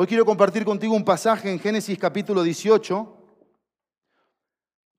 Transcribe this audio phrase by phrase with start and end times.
[0.00, 3.16] Hoy quiero compartir contigo un pasaje en Génesis capítulo 18.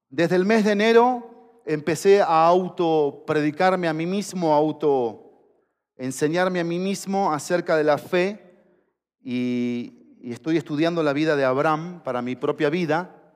[0.10, 5.56] Desde el mes de enero empecé a auto predicarme a mí mismo, a auto
[5.96, 8.76] enseñarme a mí mismo acerca de la fe
[9.22, 13.34] y, y estoy estudiando la vida de Abraham para mi propia vida.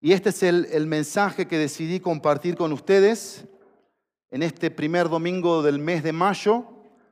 [0.00, 3.44] Y este es el, el mensaje que decidí compartir con ustedes
[4.30, 6.64] en este primer domingo del mes de mayo,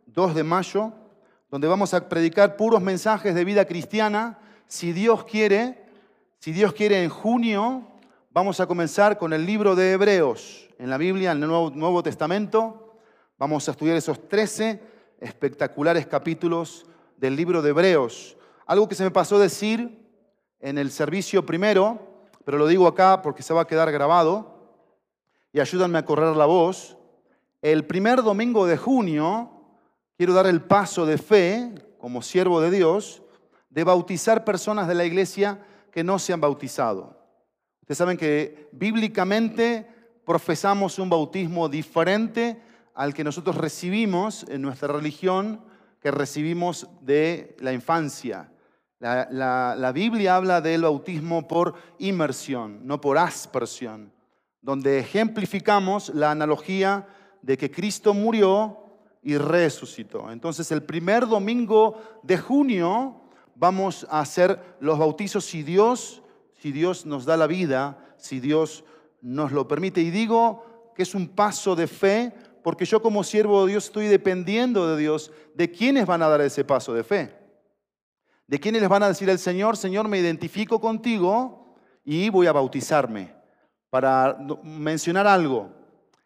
[0.07, 0.95] 2 de mayo,
[1.53, 4.39] donde vamos a predicar puros mensajes de vida cristiana.
[4.67, 5.85] Si Dios quiere,
[6.39, 7.87] si Dios quiere en junio,
[8.31, 12.03] vamos a comenzar con el libro de Hebreos en la Biblia, en el Nuevo, Nuevo
[12.03, 12.97] Testamento.
[13.37, 14.81] Vamos a estudiar esos 13
[15.21, 16.87] espectaculares capítulos
[17.19, 18.39] del libro de Hebreos.
[18.65, 20.09] Algo que se me pasó decir
[20.59, 24.57] en el servicio primero, pero lo digo acá porque se va a quedar grabado
[25.53, 26.97] y ayúdanme a correr la voz.
[27.61, 29.52] El primer domingo de junio
[30.23, 33.25] quiero dar el paso de fe, como siervo de Dios,
[33.71, 35.59] de bautizar personas de la iglesia
[35.91, 37.19] que no se han bautizado.
[37.81, 39.85] Ustedes saben que bíblicamente
[40.25, 42.63] profesamos un bautismo diferente
[42.95, 45.61] al que nosotros recibimos en nuestra religión,
[46.01, 48.53] que recibimos de la infancia.
[49.01, 49.27] La,
[49.77, 54.13] la, Biblia habla del bautismo por inmersión, no por aspersión,
[54.61, 57.09] donde ejemplificamos la analogía
[57.43, 58.82] de que Cristo murió
[59.23, 60.31] y resucitó.
[60.31, 63.21] Entonces el primer domingo de junio
[63.55, 66.23] vamos a hacer los bautizos si Dios,
[66.61, 68.85] si Dios nos da la vida, si Dios
[69.21, 70.01] nos lo permite.
[70.01, 74.07] Y digo que es un paso de fe porque yo como siervo de Dios estoy
[74.07, 77.37] dependiendo de Dios de quiénes van a dar ese paso de fe.
[78.47, 82.53] ¿De quiénes les van a decir al Señor, Señor, me identifico contigo y voy a
[82.53, 83.35] bautizarme?
[83.89, 85.71] Para mencionar algo,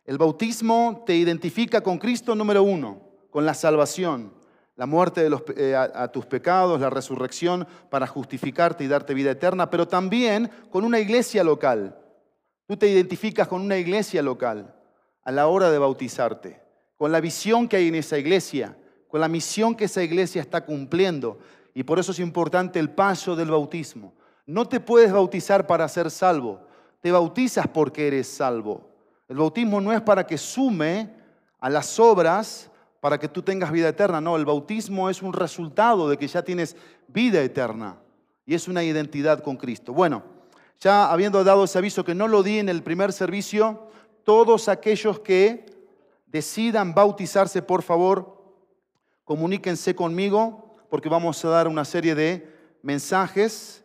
[0.06, 4.32] el bautismo te identifica con Cristo número uno, con la salvación,
[4.76, 9.88] la muerte eh, a tus pecados, la resurrección para justificarte y darte vida eterna, pero
[9.88, 11.98] también con una iglesia local.
[12.66, 14.74] Tú te identificas con una iglesia local
[15.24, 16.60] a la hora de bautizarte,
[16.96, 18.76] con la visión que hay en esa iglesia,
[19.08, 21.38] con la misión que esa iglesia está cumpliendo.
[21.74, 24.14] Y por eso es importante el paso del bautismo.
[24.46, 26.60] No te puedes bautizar para ser salvo,
[27.00, 28.85] te bautizas porque eres salvo.
[29.28, 31.10] El bautismo no es para que sume
[31.58, 32.70] a las obras
[33.00, 36.42] para que tú tengas vida eterna, no, el bautismo es un resultado de que ya
[36.42, 36.74] tienes
[37.06, 37.98] vida eterna
[38.44, 39.92] y es una identidad con Cristo.
[39.92, 40.24] Bueno,
[40.80, 43.88] ya habiendo dado ese aviso que no lo di en el primer servicio,
[44.24, 45.66] todos aquellos que
[46.26, 48.42] decidan bautizarse, por favor,
[49.24, 53.84] comuníquense conmigo porque vamos a dar una serie de mensajes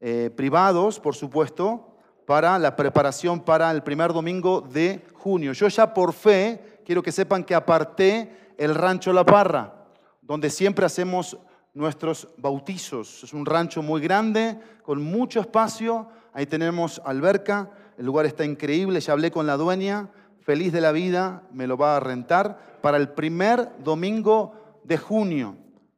[0.00, 1.89] eh, privados, por supuesto,
[2.30, 5.52] para la preparación para el primer domingo de junio.
[5.52, 9.74] Yo ya por fe quiero que sepan que aparté el rancho La Parra,
[10.22, 11.36] donde siempre hacemos
[11.74, 13.24] nuestros bautizos.
[13.24, 16.06] Es un rancho muy grande, con mucho espacio.
[16.32, 20.08] Ahí tenemos alberca, el lugar está increíble, ya hablé con la dueña,
[20.38, 24.54] feliz de la vida, me lo va a rentar para el primer domingo
[24.84, 25.56] de junio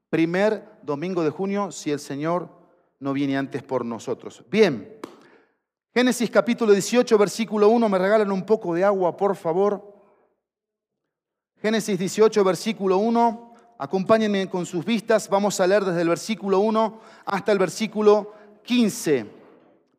[0.08, 2.50] primer domingo de junio si el Señor
[3.00, 4.44] no viene antes por nosotros.
[4.50, 4.98] Bien,
[5.94, 9.94] Génesis capítulo 18, versículo 1, me regalan un poco de agua, por favor.
[11.60, 16.98] Génesis 18, versículo 1, acompáñenme con sus vistas, vamos a leer desde el versículo 1
[17.26, 18.32] hasta el versículo
[18.62, 19.26] 15.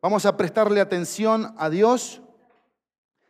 [0.02, 2.20] Vamos a prestarle atención a Dios,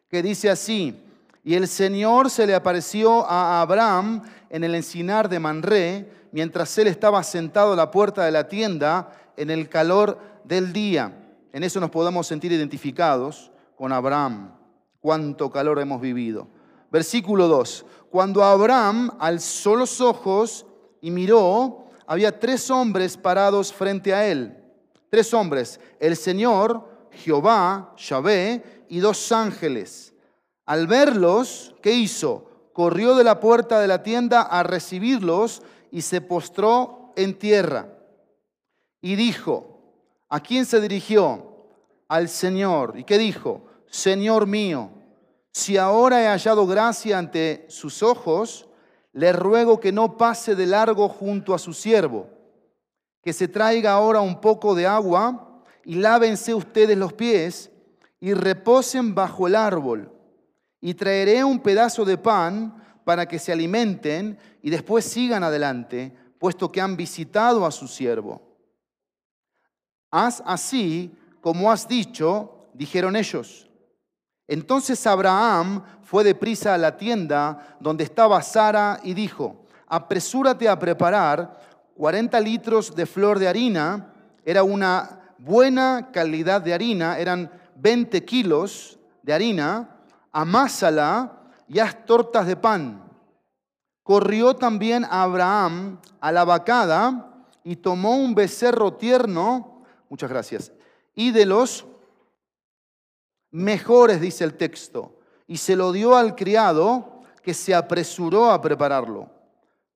[0.08, 0.98] que dice así,
[1.44, 6.86] y el Señor se le apareció a Abraham en el encinar de Manré, mientras él
[6.86, 11.20] estaba sentado a la puerta de la tienda en el calor del día.
[11.54, 14.52] En eso nos podemos sentir identificados con Abraham.
[14.98, 16.48] Cuánto calor hemos vivido.
[16.90, 17.86] Versículo 2.
[18.10, 20.66] Cuando Abraham alzó los ojos
[21.00, 24.56] y miró, había tres hombres parados frente a él.
[25.10, 30.12] Tres hombres, el Señor, Jehová, Yahvé y dos ángeles.
[30.66, 32.50] Al verlos, ¿qué hizo?
[32.72, 35.62] Corrió de la puerta de la tienda a recibirlos
[35.92, 37.94] y se postró en tierra
[39.00, 39.74] y dijo,
[40.28, 41.53] ¿a quién se dirigió?
[42.08, 42.94] Al Señor.
[42.96, 43.66] ¿Y qué dijo?
[43.86, 44.90] Señor mío,
[45.52, 48.68] si ahora he hallado gracia ante sus ojos,
[49.12, 52.28] le ruego que no pase de largo junto a su siervo,
[53.22, 57.70] que se traiga ahora un poco de agua y lávense ustedes los pies
[58.18, 60.10] y reposen bajo el árbol.
[60.80, 66.72] Y traeré un pedazo de pan para que se alimenten y después sigan adelante, puesto
[66.72, 68.42] que han visitado a su siervo.
[70.10, 73.68] Haz así como has dicho, dijeron ellos.
[74.48, 81.60] Entonces Abraham fue deprisa a la tienda donde estaba Sara y dijo, apresúrate a preparar
[81.98, 84.10] 40 litros de flor de harina,
[84.42, 89.98] era una buena calidad de harina, eran 20 kilos de harina,
[90.32, 93.02] amásala y haz tortas de pan.
[94.02, 100.72] Corrió también Abraham a la vacada y tomó un becerro tierno, muchas gracias,
[101.14, 101.86] y de los
[103.50, 109.30] mejores, dice el texto, y se lo dio al criado que se apresuró a prepararlo.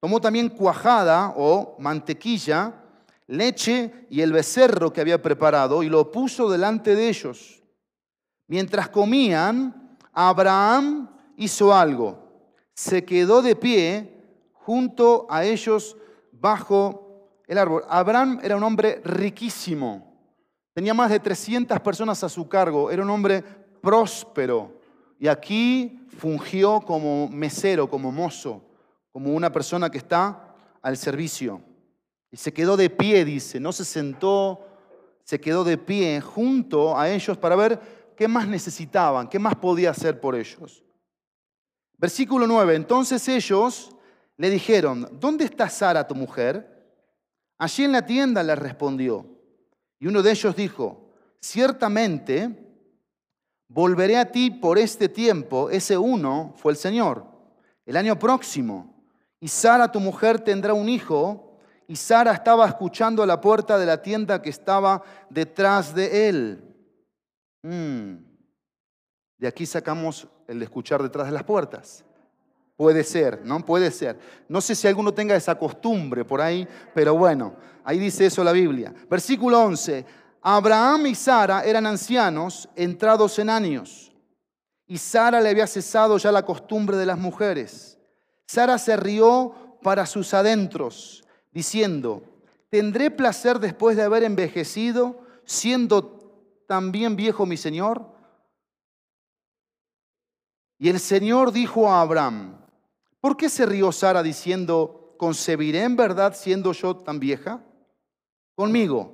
[0.00, 2.74] Tomó también cuajada o mantequilla,
[3.26, 7.62] leche y el becerro que había preparado y lo puso delante de ellos.
[8.46, 12.18] Mientras comían, Abraham hizo algo.
[12.74, 14.18] Se quedó de pie
[14.52, 15.96] junto a ellos
[16.32, 17.84] bajo el árbol.
[17.88, 20.07] Abraham era un hombre riquísimo.
[20.78, 22.88] Tenía más de 300 personas a su cargo.
[22.88, 23.42] Era un hombre
[23.82, 24.80] próspero.
[25.18, 28.62] Y aquí fungió como mesero, como mozo
[29.10, 31.60] como una persona que está al servicio.
[32.30, 34.68] Y se quedó de pie, dice, no se sentó,
[35.24, 39.90] se quedó de pie junto a ellos para ver qué más necesitaban, qué más podía
[39.90, 40.84] hacer por ellos.
[41.96, 43.90] Versículo 9, entonces ellos
[44.36, 46.86] le dijeron, ¿dónde está Sara, tu mujer?
[47.58, 49.37] Allí en la tienda le respondió.
[49.98, 51.10] Y uno de ellos dijo,
[51.40, 52.64] ciertamente
[53.68, 57.26] volveré a ti por este tiempo, ese uno fue el Señor,
[57.84, 58.98] el año próximo
[59.40, 61.44] y Sara, tu mujer, tendrá un hijo.
[61.86, 66.76] Y Sara estaba escuchando a la puerta de la tienda que estaba detrás de él.
[67.62, 68.16] Mm.
[69.38, 72.04] De aquí sacamos el de escuchar detrás de las puertas.
[72.76, 73.64] Puede ser, ¿no?
[73.64, 74.18] Puede ser.
[74.48, 77.54] No sé si alguno tenga esa costumbre por ahí, pero bueno,
[77.88, 78.92] ahí dice eso la Biblia.
[79.08, 80.04] Versículo 11.
[80.42, 84.12] Abraham y Sara eran ancianos, entrados en años,
[84.86, 87.98] y Sara le había cesado ya la costumbre de las mujeres.
[88.46, 92.22] Sara se rió para sus adentros, diciendo,
[92.68, 98.12] ¿tendré placer después de haber envejecido, siendo también viejo mi Señor?
[100.78, 102.58] Y el Señor dijo a Abraham,
[103.18, 107.62] ¿por qué se rió Sara diciendo, concebiré en verdad siendo yo tan vieja?
[108.58, 109.12] Conmigo,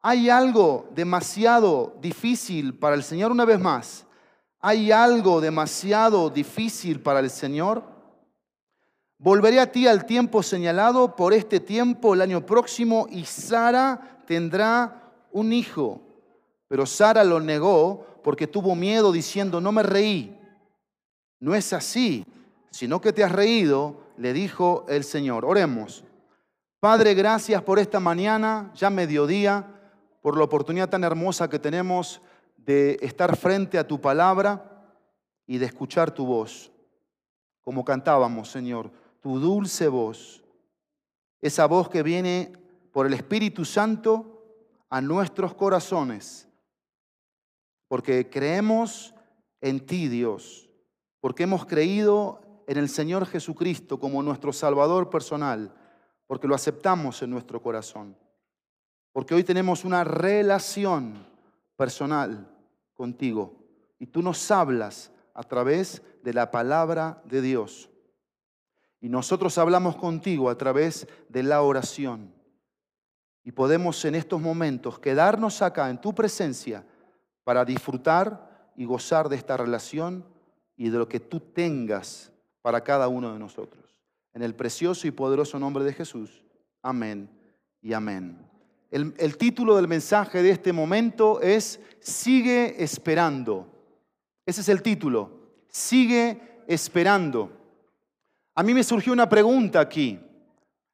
[0.00, 4.04] ¿hay algo demasiado difícil para el Señor una vez más?
[4.58, 7.84] ¿Hay algo demasiado difícil para el Señor?
[9.16, 15.12] Volveré a ti al tiempo señalado, por este tiempo el año próximo, y Sara tendrá
[15.30, 16.00] un hijo.
[16.66, 20.36] Pero Sara lo negó porque tuvo miedo diciendo, no me reí.
[21.38, 22.26] No es así,
[22.72, 25.44] sino que te has reído, le dijo el Señor.
[25.44, 26.02] Oremos.
[26.82, 29.64] Padre, gracias por esta mañana, ya mediodía,
[30.20, 32.20] por la oportunidad tan hermosa que tenemos
[32.56, 34.84] de estar frente a tu palabra
[35.46, 36.72] y de escuchar tu voz,
[37.60, 38.90] como cantábamos, Señor
[39.20, 40.42] tu dulce voz,
[41.40, 42.52] esa voz que viene
[42.90, 44.42] por el Espíritu Santo
[44.90, 46.48] a nuestros corazones,
[47.86, 49.14] porque creemos
[49.60, 50.68] en ti, Dios,
[51.20, 55.76] porque hemos creído en el Señor Jesucristo como nuestro Salvador personal,
[56.26, 58.16] porque lo aceptamos en nuestro corazón,
[59.12, 61.26] porque hoy tenemos una relación
[61.76, 62.48] personal
[62.94, 63.54] contigo
[63.98, 67.90] y tú nos hablas a través de la palabra de Dios.
[69.00, 72.32] Y nosotros hablamos contigo a través de la oración.
[73.44, 76.84] Y podemos en estos momentos quedarnos acá en tu presencia
[77.42, 80.24] para disfrutar y gozar de esta relación
[80.76, 82.32] y de lo que tú tengas
[82.62, 83.81] para cada uno de nosotros.
[84.34, 86.42] En el precioso y poderoso nombre de Jesús.
[86.82, 87.28] Amén
[87.80, 88.38] y amén.
[88.90, 93.66] El, título del mensaje de este momento es Sigue esperando.
[94.44, 95.30] Ese es el título.
[95.68, 97.50] Sigue esperando.
[98.54, 100.20] A mí me surgió una pregunta aquí.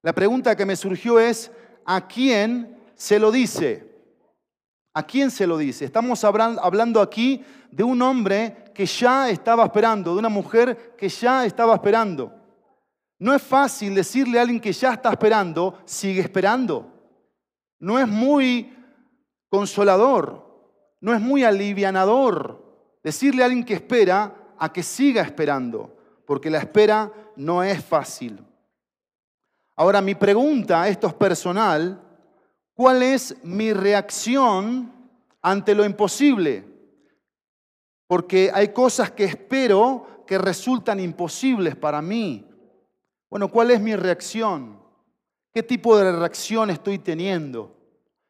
[0.03, 1.51] La pregunta que me surgió es,
[1.85, 3.89] ¿a quién se lo dice?
[4.95, 5.85] ¿A quién se lo dice?
[5.85, 11.45] Estamos hablando aquí de un hombre que ya estaba esperando, de una mujer que ya
[11.45, 12.33] estaba esperando.
[13.19, 16.93] No es fácil decirle a alguien que ya está esperando, sigue esperando.
[17.81, 18.73] No es muy
[19.49, 20.47] consolador,
[21.01, 22.65] no es muy alivianador
[23.03, 25.97] decirle a alguien que espera a que siga esperando,
[26.27, 28.45] porque la espera no es fácil.
[29.77, 32.03] Ahora, mi pregunta, esto es personal,
[32.75, 34.93] ¿cuál es mi reacción
[35.41, 36.65] ante lo imposible?
[38.09, 42.48] Porque hay cosas que espero que resultan imposibles para mí.
[43.31, 44.81] Bueno, ¿cuál es mi reacción?
[45.53, 47.77] ¿Qué tipo de reacción estoy teniendo?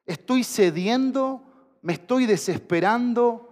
[0.04, 1.42] ¿Estoy cediendo?
[1.82, 3.48] ¿Me estoy desesperando?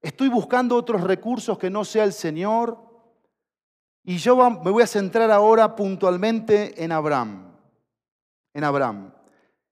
[0.00, 2.78] ¿Estoy buscando otros recursos que no sea el Señor?
[4.02, 7.46] Y yo me voy a centrar ahora puntualmente en Abraham.
[8.52, 9.12] en Abraham.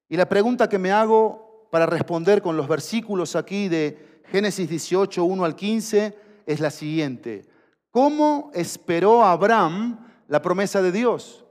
[0.08, 5.24] Y la pregunta que me hago para responder con los versículos aquí de Génesis 18,
[5.24, 7.44] 1 al 15, es la siguiente.
[7.90, 11.44] ¿Cómo esperó Abraham la promesa de Dios?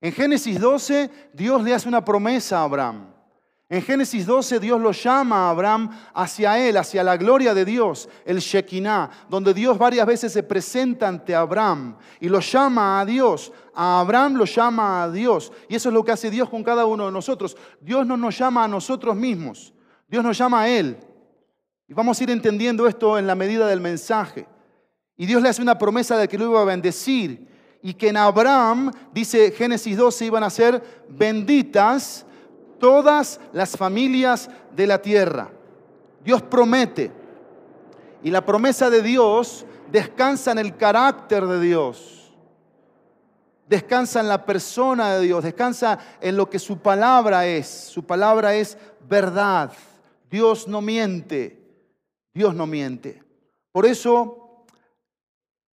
[0.00, 3.14] En Génesis 12, Dios le hace una promesa a Abraham.
[3.74, 8.08] En Génesis 12 Dios lo llama a Abraham hacia él, hacia la gloria de Dios,
[8.26, 13.52] el Shekinah, donde Dios varias veces se presenta ante Abraham y lo llama a Dios.
[13.74, 15.50] A Abraham lo llama a Dios.
[15.68, 17.56] Y eso es lo que hace Dios con cada uno de nosotros.
[17.80, 19.72] Dios no nos llama a nosotros mismos,
[20.06, 20.98] Dios nos llama a Él.
[21.88, 24.46] Y vamos a ir entendiendo esto en la medida del mensaje.
[25.16, 27.53] Y Dios le hace una promesa de que lo iba a bendecir
[27.86, 32.24] y que en Abraham, dice Génesis 12, iban a ser benditas
[32.80, 35.50] todas las familias de la tierra.
[36.24, 37.12] Dios promete.
[38.22, 42.32] Y la promesa de Dios descansa en el carácter de Dios.
[43.68, 45.44] Descansa en la persona de Dios.
[45.44, 47.68] Descansa en lo que su palabra es.
[47.68, 49.70] Su palabra es verdad.
[50.30, 51.60] Dios no miente.
[52.32, 53.22] Dios no miente.
[53.72, 54.43] Por eso,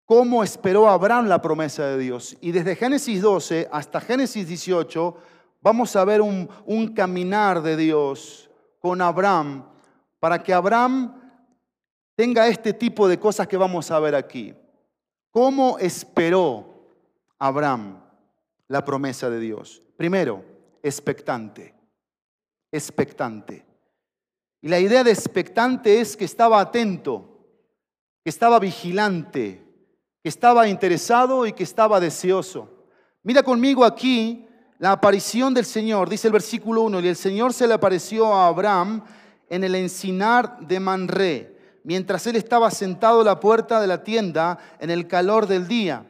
[0.09, 2.35] ¿cómo esperó Abraham la promesa de Dios?
[2.41, 5.15] Y desde Génesis 12 hasta Génesis 18
[5.61, 6.47] vamos a ver un,
[6.95, 8.49] caminar de Dios
[8.79, 9.69] con Abraham
[10.19, 11.13] para que Abraham
[12.15, 14.55] tenga este tipo de cosas que vamos a ver aquí.
[15.29, 16.87] ¿Cómo esperó
[17.37, 18.01] Abraham
[18.67, 19.83] la promesa de Dios?
[19.95, 20.43] Primero,
[20.81, 21.75] expectante,
[22.71, 23.63] expectante.
[24.59, 27.45] Y la idea de expectante es que estaba atento,
[28.23, 29.68] que estaba vigilante,
[30.21, 32.69] que estaba interesado y que estaba deseoso.
[33.23, 34.45] Mira conmigo aquí
[34.77, 38.47] la aparición del Señor, dice el versículo 1, y el Señor se le apareció a
[38.47, 39.03] Abraham
[39.49, 44.57] en el encinar de Manré, mientras él estaba sentado a la puerta de la tienda
[44.79, 46.05] en el calor del día.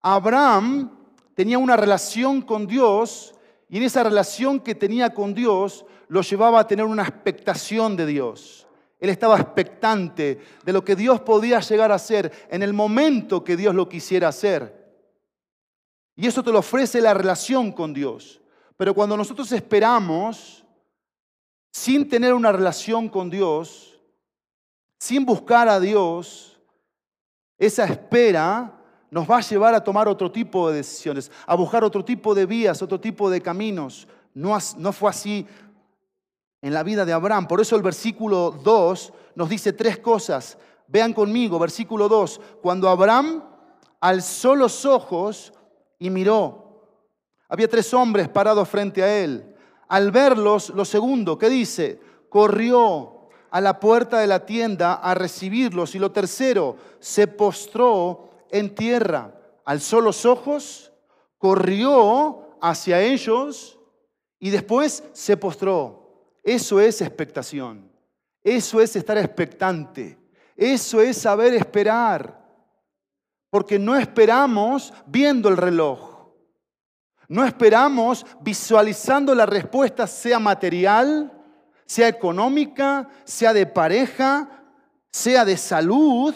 [0.00, 0.90] Abraham
[1.34, 3.34] tenía una relación con Dios
[3.68, 8.06] y en esa relación que tenía con Dios lo llevaba a tener una expectación de
[8.06, 8.61] Dios.
[9.02, 13.56] Él estaba expectante de lo que Dios podía llegar a hacer en el momento que
[13.56, 14.94] Dios lo quisiera hacer.
[16.14, 18.40] Y eso te lo ofrece la relación con Dios.
[18.76, 20.64] Pero cuando nosotros esperamos
[21.72, 24.00] sin tener una relación con Dios,
[25.00, 26.60] sin buscar a Dios,
[27.58, 28.72] esa espera
[29.10, 32.46] nos va a llevar a tomar otro tipo de decisiones, a buscar otro tipo de
[32.46, 34.06] vías, otro tipo de caminos.
[34.32, 35.44] No, no fue así
[36.62, 37.46] en la vida de Abraham.
[37.46, 40.56] Por eso el versículo 2 nos dice tres cosas.
[40.86, 42.40] Vean conmigo, versículo 2.
[42.62, 43.44] Cuando Abraham
[44.00, 45.52] alzó los ojos,
[46.02, 46.82] y miró.
[47.48, 49.54] Había tres hombres parados frente a él.
[49.86, 52.00] Al verlos, lo segundo, ¿qué dice?
[52.28, 55.94] Corrió a la puerta de la tienda a recibirlos.
[55.94, 59.32] Y lo tercero, se postró en tierra.
[59.64, 60.92] Alzó los ojos,
[61.38, 63.78] corrió hacia ellos
[64.40, 66.01] y después se postró.
[66.42, 67.90] Eso es expectación.
[68.42, 70.18] Eso es estar expectante.
[70.56, 72.42] Eso es saber esperar
[73.50, 76.28] porque no esperamos viendo el reloj.
[77.28, 81.30] No esperamos visualizando la respuesta, sea material,
[81.84, 84.48] sea económica, sea de pareja,
[85.10, 86.34] sea de salud,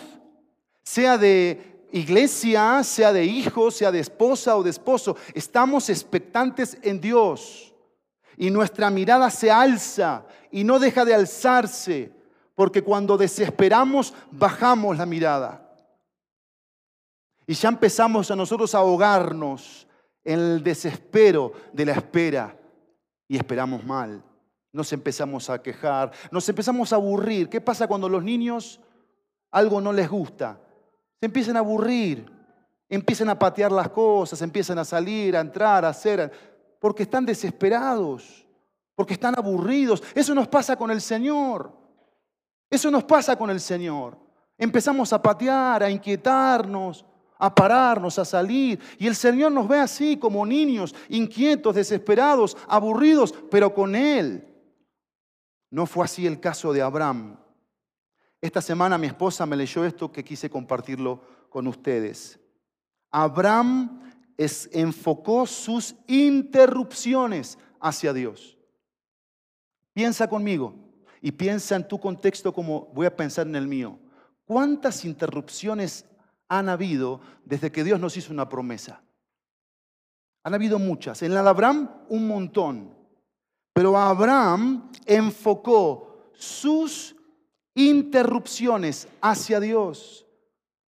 [0.82, 5.16] sea de iglesia, sea de hijo, sea de esposa o de esposo.
[5.34, 7.65] Estamos expectantes en Dios.
[8.36, 12.12] Y nuestra mirada se alza y no deja de alzarse,
[12.54, 15.62] porque cuando desesperamos bajamos la mirada.
[17.46, 19.86] Y ya empezamos a nosotros a ahogarnos
[20.24, 22.56] en el desespero de la espera
[23.28, 24.22] y esperamos mal.
[24.72, 27.48] Nos empezamos a quejar, nos empezamos a aburrir.
[27.48, 28.80] ¿Qué pasa cuando los niños
[29.50, 30.60] algo no les gusta?
[31.20, 32.30] Se empiezan a aburrir,
[32.88, 36.55] empiezan a patear las cosas, empiezan a salir, a entrar, a hacer,
[36.86, 38.46] porque están desesperados,
[38.94, 40.04] porque están aburridos.
[40.14, 41.76] Eso nos pasa con el Señor.
[42.70, 44.16] Eso nos pasa con el Señor.
[44.56, 47.04] Empezamos a patear, a inquietarnos,
[47.40, 48.78] a pararnos, a salir.
[48.98, 54.46] Y el Señor nos ve así como niños, inquietos, desesperados, aburridos, pero con Él.
[55.72, 57.36] No fue así el caso de Abraham.
[58.40, 62.38] Esta semana mi esposa me leyó esto que quise compartirlo con ustedes.
[63.10, 64.05] Abraham
[64.36, 68.58] enfocó sus interrupciones hacia Dios.
[69.92, 70.74] Piensa conmigo
[71.22, 73.98] y piensa en tu contexto como voy a pensar en el mío.
[74.44, 76.04] ¿Cuántas interrupciones
[76.48, 79.02] han habido desde que Dios nos hizo una promesa.
[80.44, 81.22] Han habido muchas.
[81.22, 82.94] En la de Abraham, un montón.
[83.72, 87.16] Pero Abraham enfocó sus
[87.74, 90.26] interrupciones hacia Dios.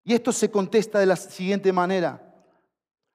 [0.04, 2.27] Y esto se contesta de la siguiente manera.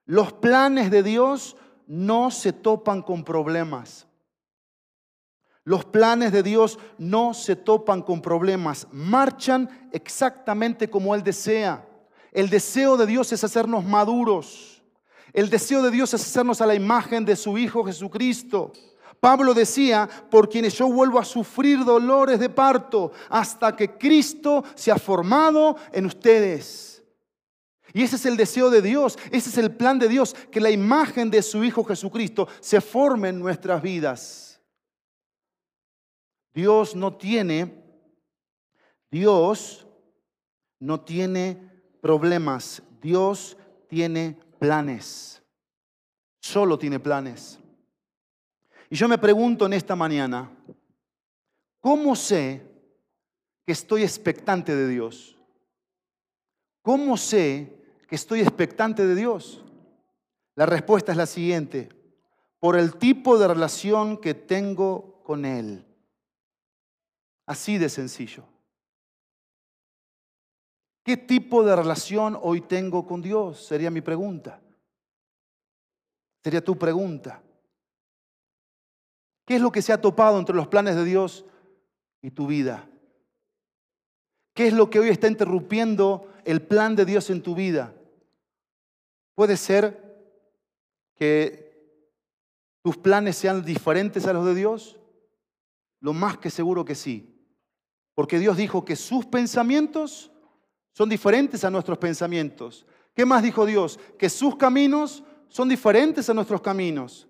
[0.05, 1.57] Los planes de Dios
[1.87, 4.07] no se topan con problemas.
[5.65, 11.87] Los planes de Dios no se topan con problemas, marchan exactamente como Él desea.
[12.33, 14.83] El deseo de Dios es hacernos maduros.
[15.33, 18.73] El deseo de Dios es hacernos a la imagen de su Hijo Jesucristo.
[19.21, 24.91] Pablo decía, por quienes yo vuelvo a sufrir dolores de parto hasta que Cristo se
[24.91, 26.92] ha formado en ustedes.
[27.95, 30.71] Y ese es el deseo de Dios, ese es el plan de Dios, que la
[30.71, 34.61] imagen de su Hijo Jesucristo se forme en nuestras vidas.
[36.55, 37.83] Dios no tiene,
[39.11, 39.87] Dios
[40.81, 41.71] no tiene
[42.01, 43.57] problemas, Dios
[43.89, 45.43] tiene planes,
[46.41, 47.59] solo tiene planes.
[48.89, 50.51] Y yo me pregunto en esta mañana,
[51.81, 52.63] ¿cómo sé
[53.67, 55.39] que estoy expectante de Dios?
[56.83, 57.82] ¿Cómo sé
[58.15, 59.63] estoy expectante de Dios?
[60.55, 61.89] La respuesta es la siguiente,
[62.59, 65.85] por el tipo de relación que tengo con Él.
[67.47, 68.45] Así de sencillo.
[71.05, 73.65] ¿Qué tipo de relación hoy tengo con Dios?
[73.65, 74.61] Sería mi pregunta.
[76.45, 77.43] Sería tu pregunta.
[79.45, 81.45] ¿Qué es lo que se ha topado entre los planes de Dios
[82.21, 82.89] y tu vida?
[84.55, 87.95] ¿Qué es lo que hoy está interrumpiendo el plan de Dios en tu vida?
[89.43, 90.01] Puede ser
[91.17, 91.99] que
[92.81, 95.01] tus planes sean diferentes a los de Dios.
[95.99, 97.45] Lo más que seguro que sí.
[98.15, 100.31] Porque Dios dijo que sus pensamientos
[100.93, 102.87] son diferentes a nuestros pensamientos.
[103.17, 103.99] ¿Qué más dijo Dios?
[104.17, 107.27] Que sus caminos son diferentes a nuestros caminos.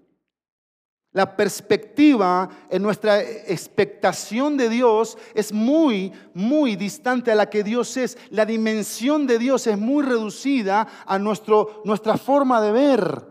[1.12, 7.98] La perspectiva en nuestra expectación de Dios es muy, muy distante a la que Dios
[7.98, 8.16] es.
[8.30, 13.26] La dimensión de Dios es muy reducida a nuestro, nuestra forma de ver.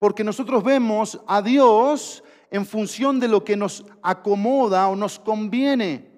[0.00, 6.09] Porque nosotros vemos a Dios en función de lo que nos acomoda o nos conviene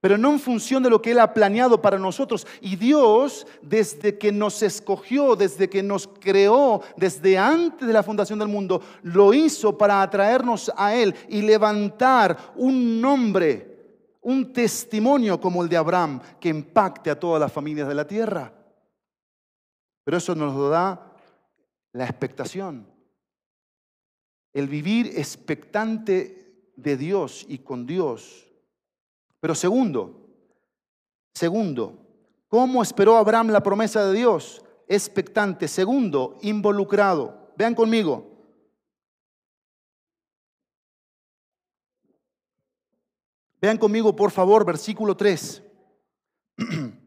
[0.00, 2.46] pero no en función de lo que Él ha planeado para nosotros.
[2.62, 8.38] Y Dios, desde que nos escogió, desde que nos creó, desde antes de la fundación
[8.38, 15.62] del mundo, lo hizo para atraernos a Él y levantar un nombre, un testimonio como
[15.62, 18.54] el de Abraham, que impacte a todas las familias de la tierra.
[20.02, 21.14] Pero eso nos lo da
[21.92, 22.88] la expectación.
[24.54, 28.49] El vivir expectante de Dios y con Dios
[29.40, 30.28] pero segundo,
[31.34, 31.98] segundo,
[32.48, 34.62] ¿cómo esperó Abraham la promesa de Dios?
[34.86, 35.66] Expectante.
[35.66, 37.52] Segundo, involucrado.
[37.56, 38.30] Vean conmigo.
[43.60, 45.62] Vean conmigo, por favor, versículo 3.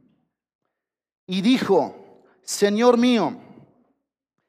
[1.27, 3.37] y dijo, Señor mío,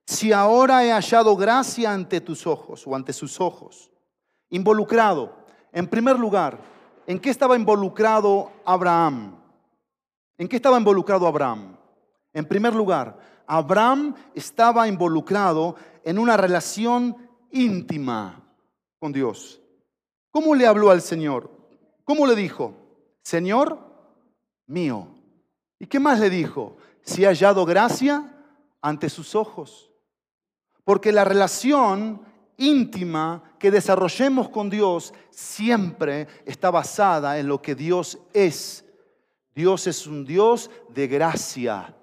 [0.07, 3.91] si ahora he hallado gracia ante tus ojos o ante sus ojos,
[4.51, 6.74] involucrado, en primer lugar,
[7.07, 9.37] ¿En qué estaba involucrado Abraham?
[10.39, 11.77] ¿En qué estaba involucrado Abraham?
[12.33, 17.17] En primer lugar, Abraham estaba involucrado en una relación
[17.51, 18.43] íntima
[18.99, 19.61] con Dios.
[20.31, 21.51] ¿Cómo le habló al Señor?
[22.05, 22.75] ¿Cómo le dijo?
[23.23, 23.79] Señor
[24.67, 25.09] mío.
[25.79, 26.77] ¿Y qué más le dijo?
[27.03, 28.35] Si ha hallado gracia
[28.81, 29.91] ante sus ojos.
[30.85, 32.21] Porque la relación
[32.57, 38.85] íntima que desarrollemos con Dios siempre está basada en lo que Dios es.
[39.55, 41.95] Dios es un Dios de gracia.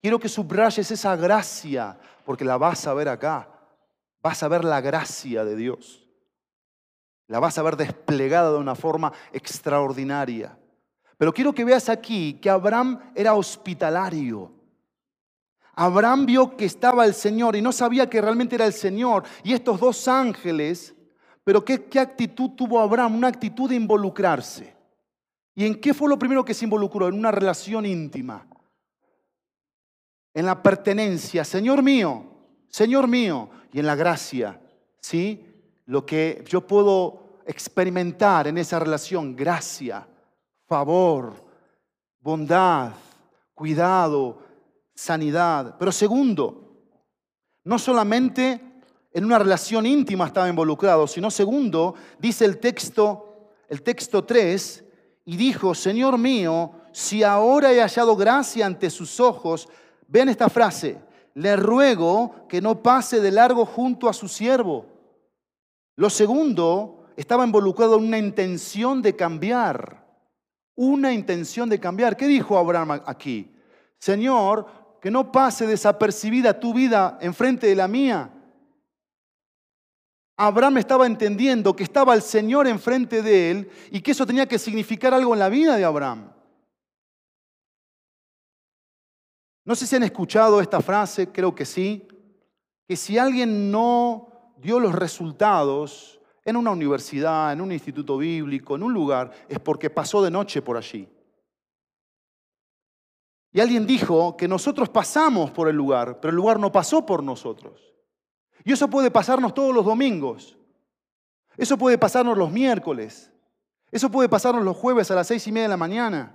[0.00, 3.48] Quiero que subrayes esa gracia, porque la vas a ver acá.
[4.22, 6.06] Vas a ver la gracia de Dios.
[7.26, 10.58] La vas a ver desplegada de una forma extraordinaria.
[11.16, 14.57] Pero quiero que veas aquí que Abraham era hospitalario.
[15.80, 19.22] Abraham vio que estaba el Señor y no sabía que realmente era el Señor.
[19.44, 20.92] Y estos dos ángeles,
[21.44, 23.14] pero ¿qué, qué actitud tuvo Abraham?
[23.14, 24.74] Una actitud de involucrarse.
[25.54, 27.06] ¿Y en qué fue lo primero que se involucró?
[27.06, 28.44] En una relación íntima.
[30.34, 32.24] En la pertenencia, Señor mío,
[32.68, 34.60] Señor mío, y en la gracia,
[35.00, 35.46] ¿sí?
[35.86, 40.08] Lo que yo puedo experimentar en esa relación, gracia,
[40.66, 41.34] favor,
[42.20, 42.90] bondad,
[43.54, 44.47] cuidado,
[44.98, 45.76] sanidad.
[45.78, 46.74] Pero segundo,
[47.62, 48.60] no solamente
[49.12, 54.84] en una relación íntima estaba involucrado, sino segundo, dice el texto, el texto 3,
[55.24, 59.68] y dijo, Señor mío, si ahora he hallado gracia ante sus ojos,
[60.08, 60.98] vean esta frase,
[61.34, 64.84] le ruego que no pase de largo junto a su siervo.
[65.94, 70.04] Lo segundo, estaba involucrado en una intención de cambiar,
[70.74, 72.16] una intención de cambiar.
[72.16, 73.54] ¿Qué dijo Abraham aquí?
[73.98, 78.30] Señor, que no pase desapercibida tu vida enfrente de la mía.
[80.36, 84.58] Abraham estaba entendiendo que estaba el Señor enfrente de él y que eso tenía que
[84.58, 86.32] significar algo en la vida de Abraham.
[89.64, 92.06] No sé si han escuchado esta frase, creo que sí,
[92.86, 98.84] que si alguien no dio los resultados en una universidad, en un instituto bíblico, en
[98.84, 101.06] un lugar, es porque pasó de noche por allí.
[103.52, 107.22] Y alguien dijo que nosotros pasamos por el lugar, pero el lugar no pasó por
[107.22, 107.80] nosotros.
[108.64, 110.58] Y eso puede pasarnos todos los domingos.
[111.56, 113.32] Eso puede pasarnos los miércoles.
[113.90, 116.34] Eso puede pasarnos los jueves a las seis y media de la mañana.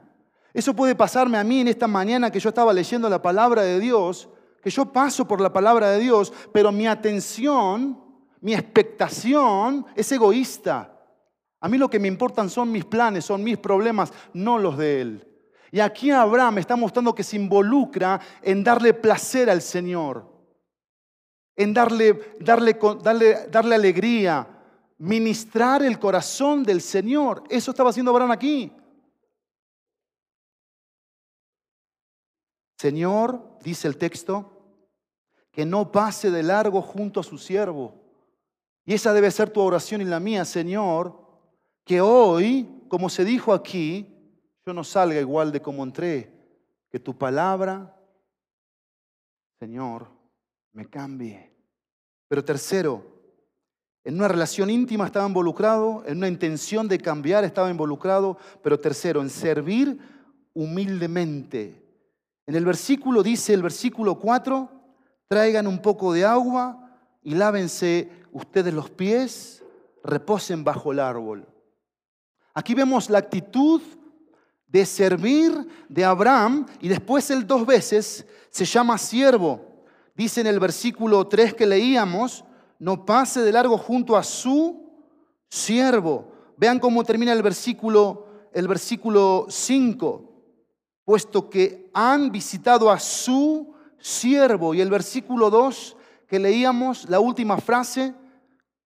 [0.54, 3.80] Eso puede pasarme a mí en esta mañana que yo estaba leyendo la palabra de
[3.80, 4.30] Dios,
[4.62, 8.04] que yo paso por la palabra de Dios, pero mi atención,
[8.42, 10.90] mi expectación es egoísta.
[11.60, 15.02] A mí lo que me importan son mis planes, son mis problemas, no los de
[15.02, 15.33] Él.
[15.74, 20.24] Y aquí Abraham está mostrando que se involucra en darle placer al Señor,
[21.56, 24.48] en darle, darle, darle, darle alegría,
[25.00, 27.44] ministrar el corazón del Señor.
[27.50, 28.72] Eso estaba haciendo Abraham aquí.
[32.78, 34.52] Señor, dice el texto,
[35.52, 37.96] que no pase de largo junto a su siervo.
[38.86, 41.20] Y esa debe ser tu oración y la mía, Señor,
[41.84, 44.13] que hoy, como se dijo aquí,
[44.66, 46.32] yo no salga igual de como entré,
[46.90, 47.98] que tu palabra,
[49.60, 50.08] Señor,
[50.72, 51.52] me cambie.
[52.28, 53.04] Pero tercero,
[54.04, 59.22] en una relación íntima estaba involucrado, en una intención de cambiar estaba involucrado, pero tercero,
[59.22, 60.00] en servir
[60.54, 61.82] humildemente.
[62.46, 64.70] En el versículo dice, el versículo 4,
[65.28, 69.64] traigan un poco de agua y lávense ustedes los pies,
[70.04, 71.48] reposen bajo el árbol.
[72.54, 73.82] Aquí vemos la actitud
[74.74, 79.86] de servir de Abraham y después él dos veces se llama siervo.
[80.16, 82.44] Dice en el versículo 3 que leíamos,
[82.80, 84.90] no pase de largo junto a su
[85.48, 86.32] siervo.
[86.58, 90.32] Vean cómo termina el versículo el versículo 5,
[91.06, 97.58] puesto que han visitado a su siervo y el versículo 2 que leíamos, la última
[97.58, 98.14] frase,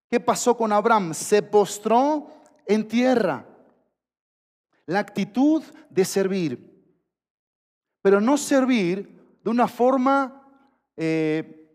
[0.09, 1.13] ¿qué pasó con Abraham?
[1.13, 2.27] Se postró
[2.65, 3.45] en tierra
[4.87, 6.73] la actitud de servir,
[8.01, 10.41] pero no servir de una forma
[10.95, 11.69] eh,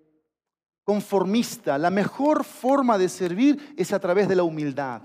[0.83, 1.79] conformista.
[1.79, 5.03] La mejor forma de servir es a través de la humildad,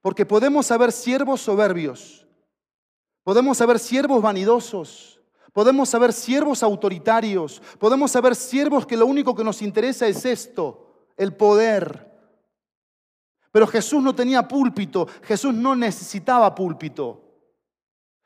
[0.00, 2.26] porque podemos haber siervos soberbios,
[3.22, 5.20] podemos haber siervos vanidosos,
[5.52, 11.10] podemos haber siervos autoritarios, podemos haber siervos que lo único que nos interesa es esto,
[11.18, 12.11] el poder.
[13.52, 17.22] Pero Jesús no tenía púlpito, Jesús no necesitaba púlpito.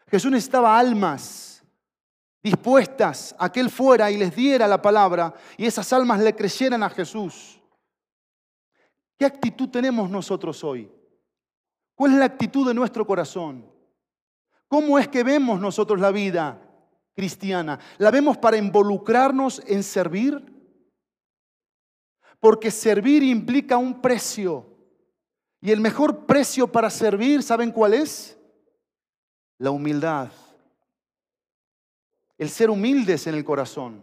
[0.09, 1.65] Jesús necesitaba almas
[2.41, 6.85] dispuestas a que Él fuera y les diera la palabra y esas almas le creyeran
[6.85, 7.61] a Jesús.
[9.19, 10.89] ¿Qué actitud tenemos nosotros hoy?
[11.97, 13.69] ¿Cuál es la actitud de nuestro corazón?
[14.69, 16.61] ¿Cómo es que vemos nosotros la vida
[17.15, 17.81] cristiana?
[17.99, 20.41] ¿La vemos para involucrarnos en servir?
[22.39, 24.76] Porque servir implica un precio.
[25.61, 28.38] Y el mejor precio para servir, ¿saben cuál es?
[29.59, 30.31] La humildad.
[32.38, 34.03] El ser humildes en el corazón.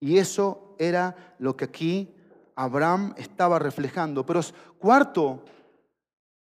[0.00, 2.14] Y eso era lo que aquí
[2.54, 4.24] Abraham estaba reflejando.
[4.24, 4.40] Pero
[4.78, 5.44] cuarto,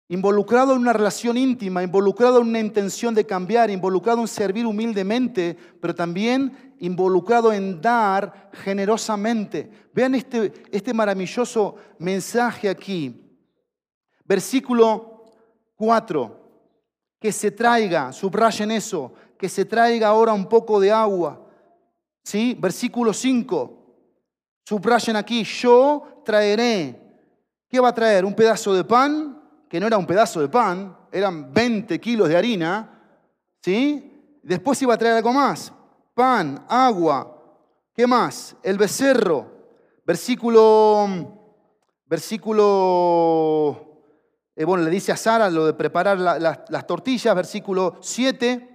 [0.09, 5.57] involucrado en una relación íntima, involucrado en una intención de cambiar, involucrado en servir humildemente,
[5.81, 9.69] pero también involucrado en dar generosamente.
[9.93, 13.39] Vean este, este maravilloso mensaje aquí.
[14.25, 15.23] Versículo
[15.75, 16.39] 4,
[17.21, 21.47] que se traiga, subrayen eso, que se traiga ahora un poco de agua.
[22.21, 22.57] ¿Sí?
[22.59, 23.85] Versículo 5,
[24.65, 26.99] subrayen aquí, yo traeré.
[27.69, 28.25] ¿Qué va a traer?
[28.25, 29.41] ¿Un pedazo de pan?
[29.69, 32.89] Que no era un pedazo de pan, eran 20 kilos de harina.
[33.61, 34.39] ¿Sí?
[34.43, 35.71] Después iba a traer algo más.
[36.13, 37.29] Pan, agua.
[37.93, 38.55] ¿Qué más?
[38.63, 39.51] El becerro.
[40.05, 41.07] Versículo,
[42.05, 43.93] versículo
[44.55, 48.69] eh, bueno, le dice a Sara lo de preparar las tortillas, versículo 7.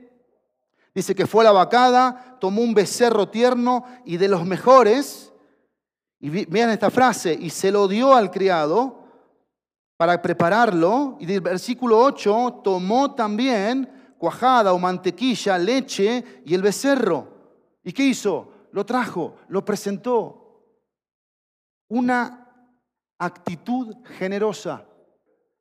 [0.95, 5.33] Dice que fue a la vacada, tomó un becerro tierno y de los mejores,
[6.19, 9.05] y vean esta frase, y se lo dio al criado
[9.97, 11.17] para prepararlo.
[11.21, 17.29] Y del versículo 8, tomó también cuajada o mantequilla, leche y el becerro.
[17.85, 18.53] ¿Y qué hizo?
[18.73, 20.65] Lo trajo, lo presentó.
[21.89, 22.75] Una
[23.19, 24.87] actitud generosa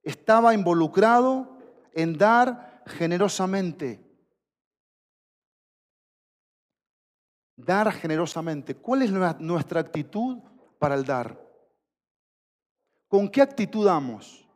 [0.04, 1.58] estaba involucrado
[1.94, 4.04] en dar generosamente.
[7.56, 8.76] Dar generosamente.
[8.76, 10.40] ¿Cuál es nuestra actitud
[10.80, 11.42] para el dar?
[13.08, 14.47] ¿Con qué actitud damos?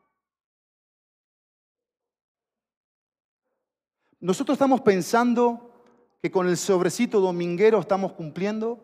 [4.22, 5.72] Nosotros estamos pensando
[6.22, 8.80] que con el sobrecito dominguero estamos cumpliendo.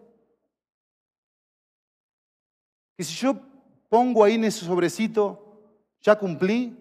[2.97, 3.39] Que si yo
[3.87, 5.61] pongo ahí en ese sobrecito,
[6.01, 6.75] ya cumplí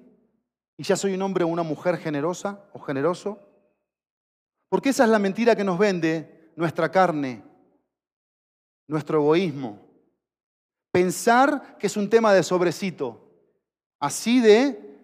[0.79, 3.39] y ya soy un hombre o una mujer generosa o generoso.
[4.71, 7.43] Porque esa es la mentira que nos vende nuestra carne,
[8.89, 9.87] nuestro egoísmo.
[10.91, 13.21] Pensar que es un tema de sobrecito.
[14.01, 14.96] Así de,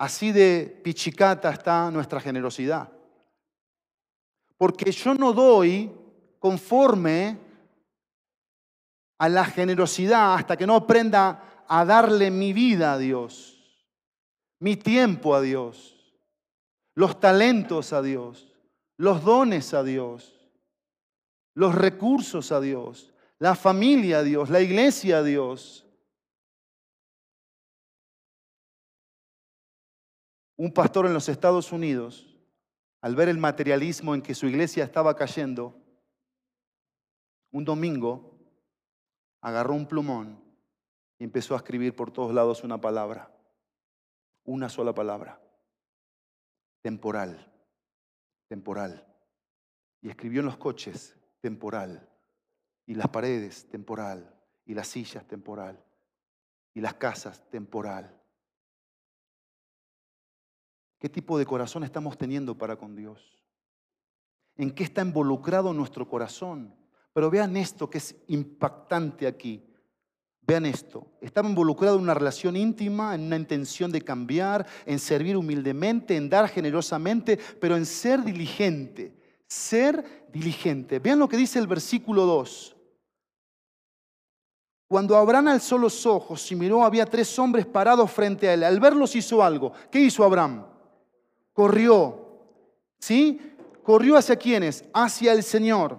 [0.00, 2.90] así de pichicata está nuestra generosidad.
[4.56, 5.92] Porque yo no doy
[6.38, 7.36] conforme
[9.18, 13.84] a la generosidad hasta que no aprenda a darle mi vida a Dios,
[14.58, 16.14] mi tiempo a Dios,
[16.94, 18.54] los talentos a Dios,
[18.96, 20.34] los dones a Dios,
[21.54, 25.84] los recursos a Dios, la familia a Dios, la iglesia a Dios.
[30.60, 32.36] Un pastor en los Estados Unidos,
[33.00, 35.74] al ver el materialismo en que su iglesia estaba cayendo,
[37.50, 38.38] un domingo
[39.40, 40.38] agarró un plumón
[41.18, 43.34] y empezó a escribir por todos lados una palabra,
[44.44, 45.40] una sola palabra,
[46.82, 47.50] temporal,
[48.46, 49.06] temporal.
[50.02, 52.06] Y escribió en los coches, temporal
[52.84, 55.82] y las paredes temporal, y las sillas temporal,
[56.74, 58.19] y las casas temporal.
[61.00, 63.18] ¿Qué tipo de corazón estamos teniendo para con Dios?
[64.56, 66.74] ¿En qué está involucrado nuestro corazón?
[67.14, 69.66] Pero vean esto que es impactante aquí.
[70.42, 75.36] Vean esto, estaba involucrado en una relación íntima, en una intención de cambiar, en servir
[75.36, 79.14] humildemente, en dar generosamente, pero en ser diligente,
[79.46, 80.98] ser diligente.
[80.98, 82.76] Vean lo que dice el versículo 2.
[84.88, 88.64] Cuando Abraham alzó los ojos y miró, había tres hombres parados frente a él.
[88.64, 89.72] Al verlos hizo algo.
[89.90, 90.69] ¿Qué hizo Abraham?
[91.52, 92.28] Corrió.
[92.98, 93.40] ¿Sí?
[93.82, 94.84] Corrió hacia quiénes?
[94.92, 95.98] Hacia el Señor.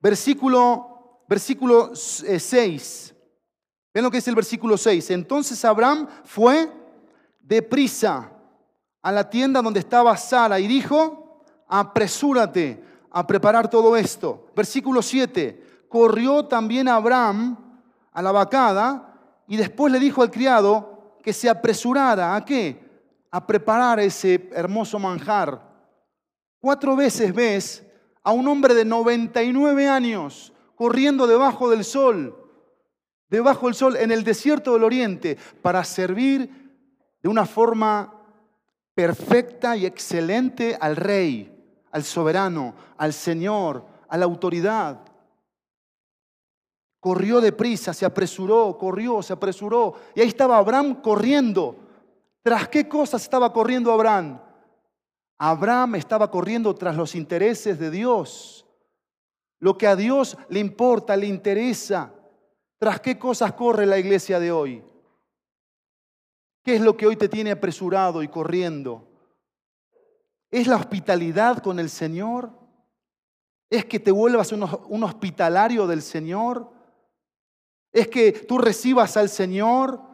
[0.00, 3.08] Versículo, versículo 6.
[3.10, 3.12] Eh,
[3.94, 5.10] Ven lo que dice el versículo 6.
[5.10, 6.70] Entonces Abraham fue
[7.40, 8.30] deprisa
[9.02, 14.46] a la tienda donde estaba Sara y dijo, apresúrate a preparar todo esto.
[14.56, 17.58] Versículo 7 corrió también Abraham
[18.12, 19.14] a la vacada
[19.46, 22.34] y después le dijo al criado que se apresurara.
[22.34, 22.91] ¿A qué?
[23.32, 25.60] A preparar ese hermoso manjar.
[26.60, 27.84] Cuatro veces ves
[28.22, 32.36] a un hombre de 99 años corriendo debajo del sol,
[33.28, 36.48] debajo del sol en el desierto del oriente, para servir
[37.20, 38.14] de una forma
[38.94, 41.50] perfecta y excelente al rey,
[41.90, 45.00] al soberano, al Señor, a la autoridad.
[47.00, 49.94] Corrió deprisa, se apresuró, corrió, se apresuró.
[50.14, 51.76] Y ahí estaba Abraham corriendo.
[52.42, 54.40] ¿Tras qué cosas estaba corriendo Abraham?
[55.38, 58.66] Abraham estaba corriendo tras los intereses de Dios.
[59.60, 62.12] Lo que a Dios le importa, le interesa.
[62.78, 64.84] ¿Tras qué cosas corre la iglesia de hoy?
[66.64, 69.08] ¿Qué es lo que hoy te tiene apresurado y corriendo?
[70.50, 72.50] ¿Es la hospitalidad con el Señor?
[73.70, 76.70] ¿Es que te vuelvas un hospitalario del Señor?
[77.92, 80.11] Es que tú recibas al Señor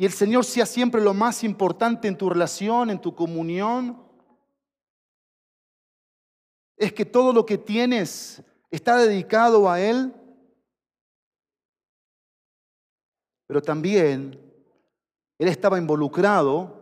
[0.00, 4.02] y el Señor sea siempre lo más importante en tu relación, en tu comunión.
[6.74, 10.14] Es que todo lo que tienes está dedicado a Él.
[13.46, 14.40] Pero también
[15.38, 16.80] Él estaba involucrado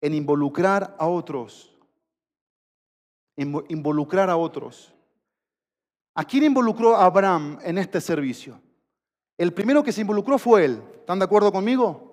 [0.00, 1.76] en involucrar a otros.
[3.34, 4.94] Involucrar a otros.
[6.14, 8.60] ¿A quién involucró Abraham en este servicio?
[9.36, 10.82] El primero que se involucró fue él.
[11.00, 12.05] ¿Están de acuerdo conmigo?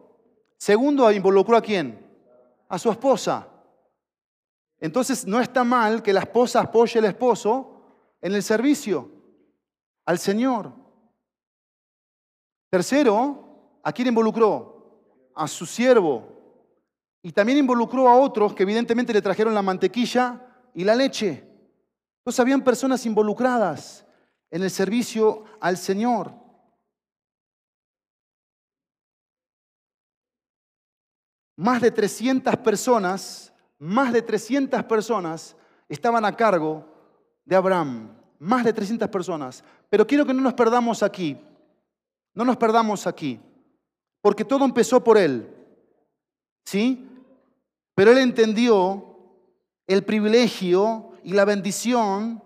[0.64, 2.00] Segundo, involucró a quién?
[2.70, 3.46] A su esposa.
[4.80, 7.82] Entonces no está mal que la esposa apoye al esposo
[8.22, 9.12] en el servicio
[10.06, 10.72] al Señor.
[12.70, 15.32] Tercero, ¿a quién involucró?
[15.36, 16.30] A su siervo.
[17.22, 21.44] Y también involucró a otros que evidentemente le trajeron la mantequilla y la leche.
[22.20, 24.06] Entonces habían personas involucradas
[24.50, 26.43] en el servicio al Señor.
[31.56, 35.56] Más de 300 personas, más de 300 personas
[35.88, 36.86] estaban a cargo
[37.46, 38.10] de Abraham.
[38.40, 39.64] Más de 300 personas.
[39.90, 41.38] Pero quiero que no nos perdamos aquí.
[42.34, 43.40] No nos perdamos aquí.
[44.22, 45.50] Porque todo empezó por él.
[46.66, 47.08] ¿Sí?
[47.96, 49.18] Pero él entendió
[49.88, 52.42] el privilegio y la bendición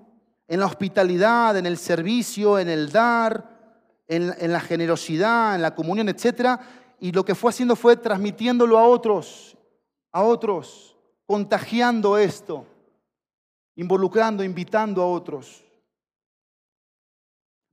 [0.48, 3.58] en la hospitalidad, en el servicio, en el dar,
[4.08, 6.60] en, la generosidad, en la comunión, etc.
[6.99, 9.55] Y lo que fue haciendo fue transmitiéndolo a otros,
[10.12, 12.65] a otros, contagiando esto,
[13.75, 15.63] involucrando, invitando a otros.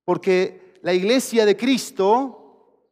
[0.05, 2.91] Porque la iglesia de Cristo,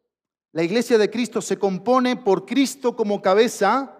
[0.52, 3.98] la iglesia de Cristo se compone por Cristo como cabeza,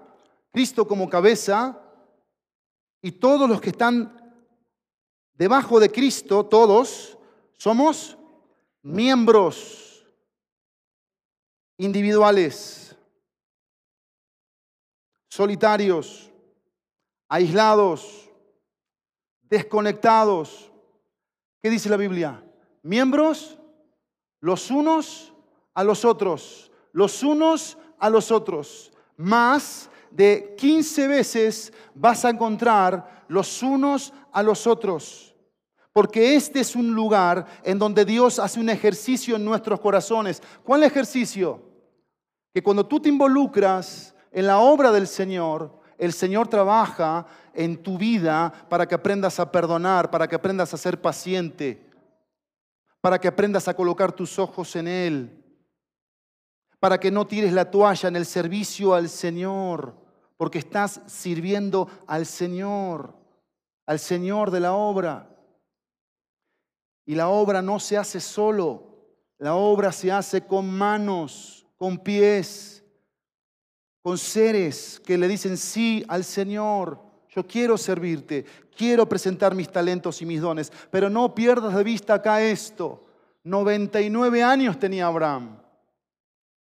[0.50, 1.78] Cristo como cabeza,
[3.02, 4.18] y todos los que están
[5.34, 7.18] debajo de Cristo, todos,
[7.58, 8.16] somos
[8.82, 9.91] miembros
[11.78, 12.96] individuales,
[15.28, 16.30] solitarios,
[17.28, 18.30] aislados,
[19.42, 20.70] desconectados.
[21.62, 22.44] ¿Qué dice la Biblia?
[22.82, 23.58] Miembros
[24.40, 25.32] los unos
[25.74, 33.24] a los otros, los unos a los otros, más de 15 veces vas a encontrar
[33.28, 35.31] los unos a los otros.
[35.92, 40.42] Porque este es un lugar en donde Dios hace un ejercicio en nuestros corazones.
[40.64, 41.60] ¿Cuál ejercicio?
[42.54, 47.98] Que cuando tú te involucras en la obra del Señor, el Señor trabaja en tu
[47.98, 51.84] vida para que aprendas a perdonar, para que aprendas a ser paciente,
[53.00, 55.44] para que aprendas a colocar tus ojos en Él,
[56.80, 60.02] para que no tires la toalla en el servicio al Señor
[60.42, 63.14] porque estás sirviendo al Señor,
[63.86, 65.31] al Señor de la obra.
[67.04, 68.92] Y la obra no se hace solo,
[69.38, 72.84] la obra se hace con manos, con pies,
[74.02, 77.00] con seres que le dicen sí al Señor.
[77.28, 78.44] Yo quiero servirte,
[78.76, 83.04] quiero presentar mis talentos y mis dones, pero no pierdas de vista acá esto.
[83.44, 85.62] 99 años tenía Abraham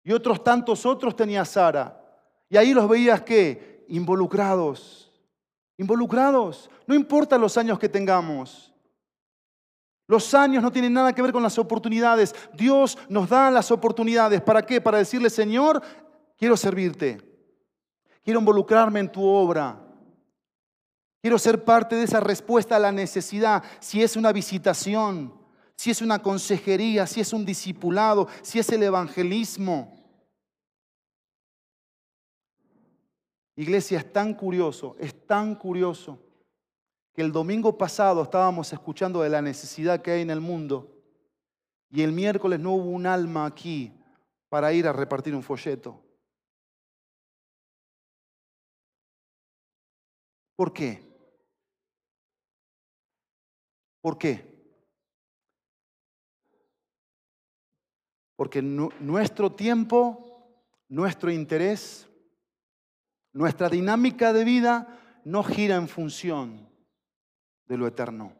[0.08, 2.00] y otros tantos otros tenía Sara.
[2.48, 5.12] Y ahí los veías que involucrados,
[5.76, 6.70] involucrados.
[6.86, 8.67] No importa los años que tengamos.
[10.08, 12.34] Los años no tienen nada que ver con las oportunidades.
[12.54, 14.40] Dios nos da las oportunidades.
[14.40, 14.80] ¿Para qué?
[14.80, 15.82] Para decirle, Señor,
[16.38, 17.20] quiero servirte.
[18.24, 19.78] Quiero involucrarme en tu obra.
[21.20, 23.62] Quiero ser parte de esa respuesta a la necesidad.
[23.80, 25.34] Si es una visitación,
[25.76, 29.94] si es una consejería, si es un discipulado, si es el evangelismo.
[33.56, 36.18] Iglesia, es tan curioso, es tan curioso
[37.18, 41.02] que el domingo pasado estábamos escuchando de la necesidad que hay en el mundo
[41.90, 43.92] y el miércoles no hubo un alma aquí
[44.48, 46.00] para ir a repartir un folleto.
[50.54, 51.02] ¿Por qué?
[54.00, 54.72] ¿Por qué?
[58.36, 62.08] Porque nuestro tiempo, nuestro interés,
[63.32, 66.67] nuestra dinámica de vida no gira en función
[67.68, 68.32] de lo eterno.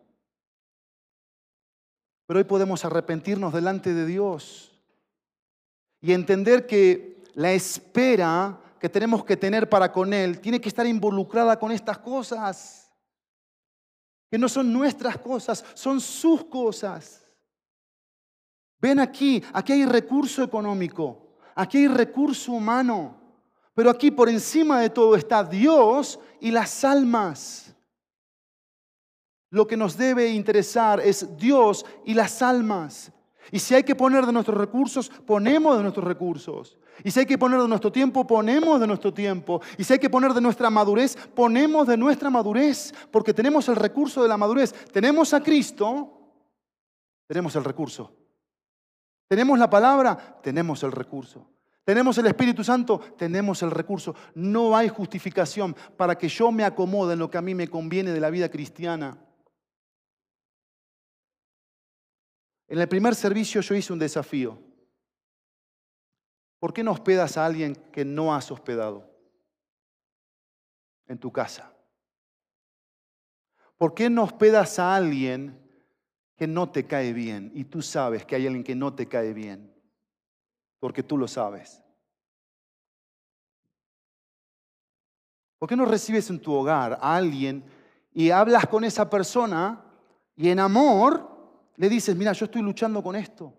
[2.27, 4.73] Pero hoy podemos arrepentirnos delante de Dios
[6.01, 10.87] y entender que la espera que tenemos que tener para con Él tiene que estar
[10.87, 12.91] involucrada con estas cosas,
[14.31, 17.25] que no son nuestras cosas, son sus cosas.
[18.81, 23.17] Ven aquí, aquí hay recurso económico, aquí hay recurso humano.
[23.75, 27.75] Pero aquí por encima de todo está Dios y las almas.
[29.51, 33.13] Lo que nos debe interesar es Dios y las almas.
[33.51, 36.77] Y si hay que poner de nuestros recursos, ponemos de nuestros recursos.
[37.03, 39.61] Y si hay que poner de nuestro tiempo, ponemos de nuestro tiempo.
[39.79, 42.93] Y si hay que poner de nuestra madurez, ponemos de nuestra madurez.
[43.11, 44.75] Porque tenemos el recurso de la madurez.
[44.93, 46.13] Tenemos a Cristo,
[47.27, 48.13] tenemos el recurso.
[49.29, 51.47] Tenemos la palabra, tenemos el recurso.
[51.85, 54.15] Tenemos el Espíritu Santo, tenemos el recurso.
[54.35, 58.11] No hay justificación para que yo me acomode en lo que a mí me conviene
[58.11, 59.17] de la vida cristiana.
[62.69, 64.59] En el primer servicio yo hice un desafío.
[66.59, 69.11] ¿Por qué no hospedas a alguien que no has hospedado
[71.07, 71.73] en tu casa?
[73.77, 75.59] ¿Por qué no hospedas a alguien
[76.37, 79.33] que no te cae bien y tú sabes que hay alguien que no te cae
[79.33, 79.79] bien?
[80.79, 81.83] porque tú lo sabes.
[85.59, 87.65] ¿Por qué no recibes en tu hogar a alguien
[88.13, 89.85] y hablas con esa persona
[90.37, 91.38] y en amor
[91.79, 93.55] le dices, mira, yo estoy luchando con esto,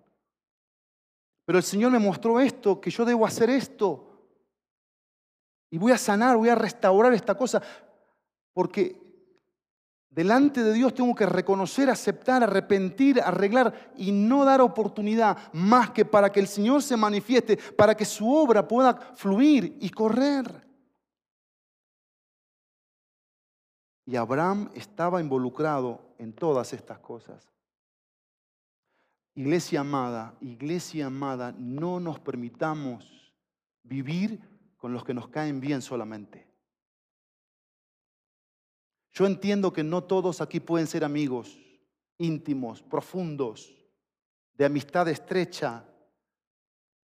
[1.43, 4.05] pero el Señor me mostró esto, que yo debo hacer esto,
[5.72, 7.61] y voy a sanar, voy a restaurar esta cosa,
[8.53, 9.09] porque
[10.09, 16.03] Delante de Dios tengo que reconocer, aceptar, arrepentir, arreglar y no dar oportunidad más que
[16.03, 20.67] para que el Señor se manifieste, para que su obra pueda fluir y correr.
[24.05, 27.47] Y Abraham estaba involucrado en todas estas cosas.
[29.40, 33.34] Iglesia amada, iglesia amada, no nos permitamos
[33.84, 34.38] vivir
[34.76, 36.46] con los que nos caen bien solamente.
[39.14, 41.58] Yo entiendo que no todos aquí pueden ser amigos
[42.18, 43.74] íntimos, profundos,
[44.56, 45.86] de amistad estrecha,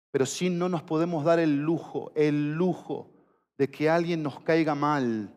[0.10, 3.14] pero sí no nos podemos dar el lujo, el lujo
[3.56, 5.32] de que alguien nos caiga mal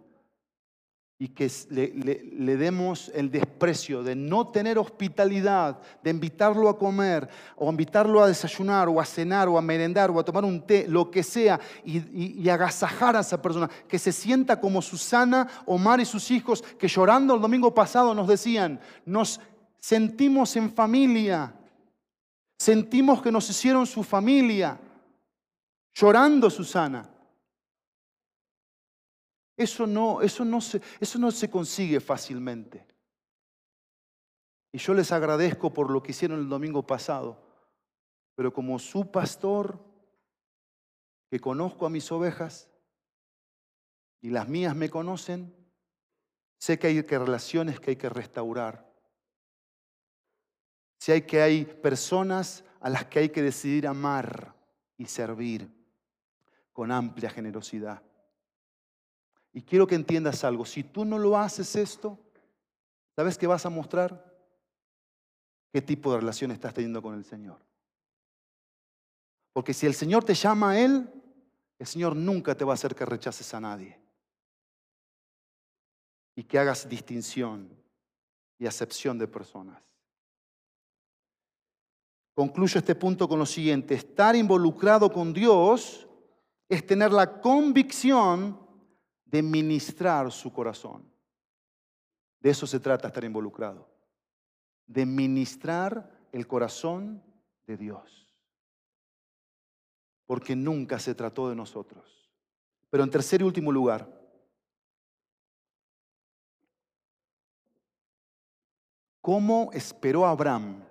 [1.21, 7.69] y que le, demos el desprecio de no tener hospitalidad, de invitarlo a comer, o
[7.69, 11.11] invitarlo a desayunar, o a cenar, o a merendar, o a tomar un té, lo
[11.11, 16.05] que sea, y, y agasajar a esa persona, que se sienta como Susana, Omar y
[16.05, 19.41] sus hijos, que llorando el domingo pasado nos decían, nos
[19.81, 21.53] sentimos en familia,
[22.57, 24.79] sentimos que nos hicieron su familia,
[25.93, 27.18] llorando Susana.
[29.59, 32.87] Eso no, eso no, se, eso no se consigue fácilmente.
[34.71, 37.43] Y yo les agradezco por lo que hicieron el domingo pasado,
[38.37, 39.85] pero como su pastor,
[41.29, 42.71] que conozco a mis ovejas
[44.21, 45.53] y las mías me conocen,
[46.59, 48.89] sé que hay que relaciones que hay que restaurar.
[51.01, 54.55] Sé que hay personas a las que hay que decidir amar
[54.97, 55.69] y servir
[56.73, 58.08] con amplia generosidad.
[59.53, 60.65] Y quiero que entiendas algo.
[60.65, 62.19] Si tú no lo haces esto,
[63.17, 64.29] ¿sabes qué vas a mostrar?
[65.73, 67.59] ¿Qué tipo de relación estás teniendo con el Señor?
[69.53, 71.11] Porque si el Señor te llama a Él,
[71.79, 73.99] el Señor nunca te va a hacer que rechaces a nadie.
[76.37, 77.69] Y que hagas distinción
[78.59, 79.83] y acepción de personas.
[82.35, 83.95] Concluyo este punto con lo siguiente.
[83.95, 86.09] Estar involucrado con Dios
[86.69, 88.68] es tener la convicción
[89.31, 91.05] de ministrar su corazón.
[92.41, 93.89] De eso se trata estar involucrado.
[94.87, 97.23] De ministrar el corazón
[97.67, 98.35] de Dios.
[100.27, 102.31] Porque nunca se trató de nosotros.
[102.91, 104.09] Pero en tercer y último lugar,
[109.21, 110.85] ¿cómo esperó Abraham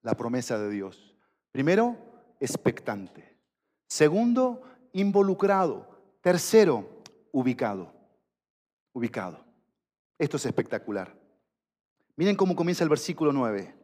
[0.00, 1.14] la promesa de Dios?
[1.52, 1.96] Primero,
[2.40, 3.38] expectante.
[3.86, 4.62] Segundo,
[4.92, 6.18] involucrado.
[6.22, 6.95] Tercero,
[7.36, 7.92] ubicado,
[8.94, 9.44] ubicado.
[10.18, 11.14] Esto es espectacular.
[12.16, 13.74] Miren cómo comienza el versículo 9.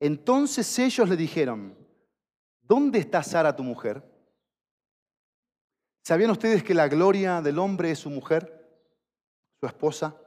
[0.00, 1.78] Entonces ellos le dijeron,
[2.62, 4.02] ¿dónde está Sara tu mujer?
[6.02, 8.68] ¿Sabían ustedes que la gloria del hombre es su mujer,
[9.60, 10.20] su esposa?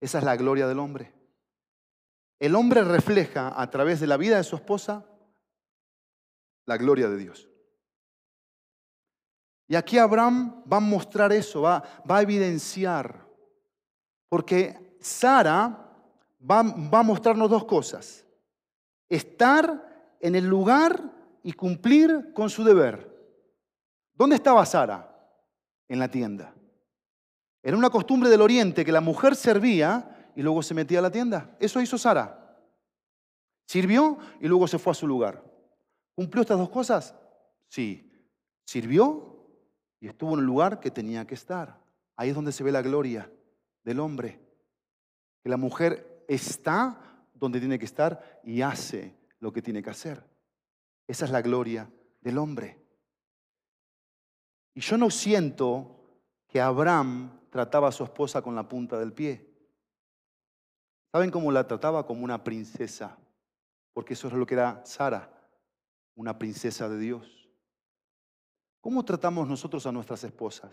[0.00, 1.12] Esa es la gloria del hombre.
[2.38, 5.04] El hombre refleja a través de la vida de su esposa
[6.66, 7.48] la gloria de Dios.
[9.66, 13.26] Y aquí Abraham va a mostrar eso, va, va a evidenciar.
[14.28, 15.90] Porque Sara
[16.40, 18.24] va, va a mostrarnos dos cosas.
[19.08, 21.12] Estar en el lugar
[21.42, 23.10] y cumplir con su deber.
[24.14, 25.10] ¿Dónde estaba Sara?
[25.88, 26.54] En la tienda.
[27.62, 31.10] Era una costumbre del oriente que la mujer servía y luego se metía a la
[31.10, 31.56] tienda.
[31.58, 32.58] Eso hizo Sara.
[33.66, 35.42] Sirvió y luego se fue a su lugar.
[36.14, 37.14] ¿Cumplió estas dos cosas?
[37.68, 38.10] Sí.
[38.66, 39.33] Sirvió
[40.04, 41.80] y estuvo en el lugar que tenía que estar.
[42.14, 43.32] Ahí es donde se ve la gloria
[43.84, 44.38] del hombre.
[45.42, 50.22] Que la mujer está donde tiene que estar y hace lo que tiene que hacer.
[51.06, 51.90] Esa es la gloria
[52.20, 52.78] del hombre.
[54.74, 59.48] Y yo no siento que Abraham trataba a su esposa con la punta del pie.
[61.12, 62.04] ¿Saben cómo la trataba?
[62.04, 63.16] Como una princesa.
[63.94, 65.32] Porque eso es lo que era Sara,
[66.14, 67.43] una princesa de Dios.
[68.84, 70.70] ¿Cómo tratamos nosotros a nuestras esposas?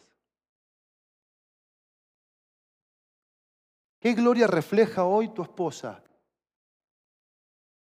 [4.01, 6.03] ¿Qué gloria refleja hoy tu esposa?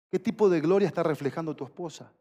[0.10, 2.12] ¿Qué tipo de gloria está reflejando tu esposa?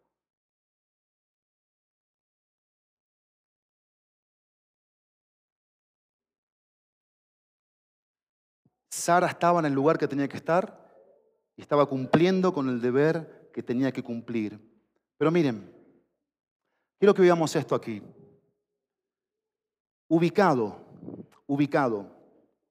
[8.91, 10.87] Sara estaba en el lugar que tenía que estar
[11.57, 14.61] y estaba cumpliendo con el deber que tenía que cumplir.
[15.17, 15.76] Pero miren,
[16.99, 18.03] Quiero que veamos esto aquí.
[20.09, 20.77] Ubicado,
[21.47, 22.07] ubicado.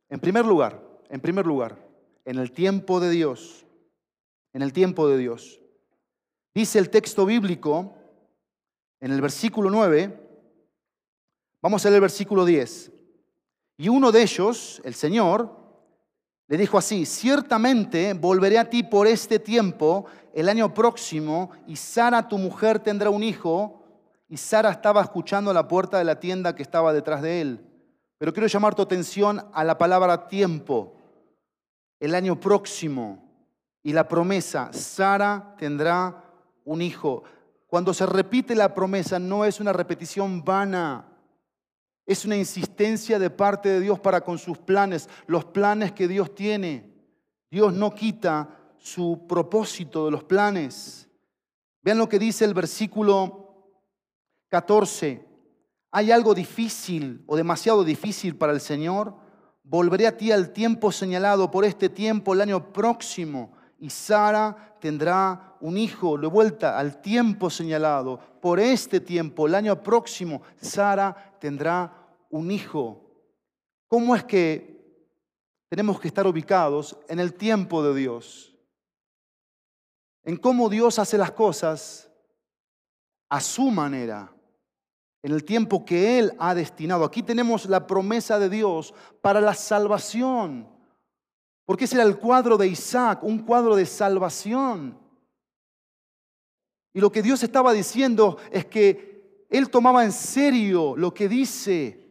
[0.09, 1.77] En primer lugar, en primer lugar,
[2.23, 3.65] en el tiempo de Dios,
[4.53, 5.61] en el tiempo de Dios.
[6.53, 7.93] Dice el texto bíblico
[8.99, 10.19] en el versículo 9,
[11.61, 12.91] vamos a leer el versículo 10.
[13.77, 15.55] Y uno de ellos, el Señor,
[16.47, 22.27] le dijo así, ciertamente volveré a ti por este tiempo, el año próximo, y Sara,
[22.27, 23.84] tu mujer, tendrá un hijo
[24.27, 27.65] y Sara estaba escuchando a la puerta de la tienda que estaba detrás de él.
[28.17, 30.97] Pero quiero llamar tu atención a la palabra tiempo,
[31.99, 33.25] el año próximo
[33.83, 36.23] y la promesa, Sara tendrá
[36.63, 37.23] un hijo.
[37.67, 41.05] Cuando se repite la promesa no es una repetición vana,
[42.05, 46.33] es una insistencia de parte de Dios para con sus planes, los planes que Dios
[46.33, 46.93] tiene.
[47.51, 51.07] Dios no quita su propósito de los planes.
[51.81, 53.44] Vean lo que dice el versículo
[54.55, 55.21] 14.
[55.91, 59.13] ¿Hay algo difícil o demasiado difícil para el Señor?
[59.63, 65.57] Volveré a ti al tiempo señalado por este tiempo, el año próximo, y Sara tendrá
[65.59, 66.17] un hijo.
[66.17, 71.91] De vuelta al tiempo señalado, por este tiempo, el año próximo, Sara tendrá
[72.29, 73.01] un hijo.
[73.89, 74.73] ¿Cómo es que
[75.67, 78.55] tenemos que estar ubicados en el tiempo de Dios?
[80.23, 82.09] en cómo Dios hace las cosas
[83.29, 84.34] a su manera,
[85.25, 87.03] en el tiempo que Él ha destinado.
[87.03, 90.69] Aquí tenemos la promesa de Dios para la salvación,
[91.65, 94.95] porque ese era el cuadro de Isaac, un cuadro de salvación.
[96.93, 102.07] Y lo que Dios estaba diciendo es que Él tomaba en serio lo que dice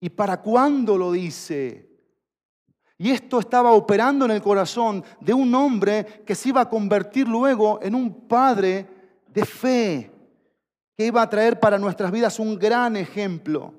[0.00, 1.88] y para cuándo lo dice.
[2.98, 7.28] Y esto estaba operando en el corazón de un hombre que se iba a convertir
[7.28, 8.88] luego en un padre
[9.28, 10.13] de fe,
[10.96, 13.74] que iba a traer para nuestras vidas un gran ejemplo.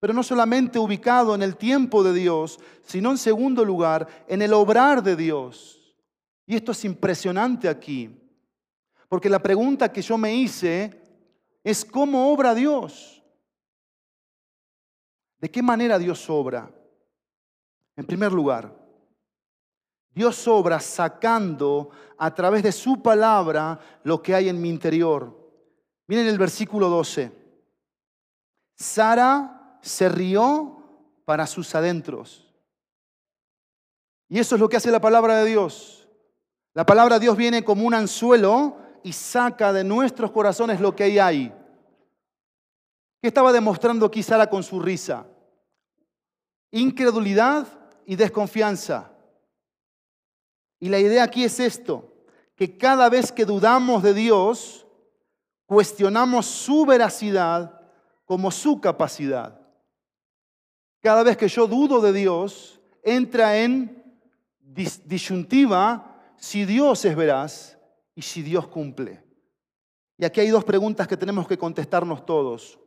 [0.00, 4.54] Pero no solamente ubicado en el tiempo de Dios, sino en segundo lugar, en el
[4.54, 5.96] obrar de Dios.
[6.46, 8.10] Y esto es impresionante aquí,
[9.08, 11.02] porque la pregunta que yo me hice
[11.62, 13.22] es cómo obra Dios.
[15.40, 16.70] ¿De qué manera Dios obra?
[17.96, 18.74] En primer lugar,
[20.14, 25.37] Dios obra sacando a través de su palabra lo que hay en mi interior.
[26.08, 27.30] Miren el versículo 12.
[28.74, 30.82] Sara se rió
[31.24, 32.48] para sus adentros.
[34.28, 36.08] Y eso es lo que hace la palabra de Dios.
[36.74, 41.20] La palabra de Dios viene como un anzuelo y saca de nuestros corazones lo que
[41.20, 41.52] hay.
[43.20, 45.26] ¿Qué estaba demostrando aquí Sara con su risa?
[46.70, 47.66] Incredulidad
[48.06, 49.12] y desconfianza.
[50.80, 52.14] Y la idea aquí es esto,
[52.54, 54.86] que cada vez que dudamos de Dios,
[55.68, 57.78] cuestionamos su veracidad
[58.24, 59.60] como su capacidad.
[61.02, 64.02] Cada vez que yo dudo de Dios, entra en
[65.04, 67.78] disyuntiva si Dios es veraz
[68.14, 69.22] y si Dios cumple.
[70.16, 72.78] Y aquí hay dos preguntas que tenemos que contestarnos todos.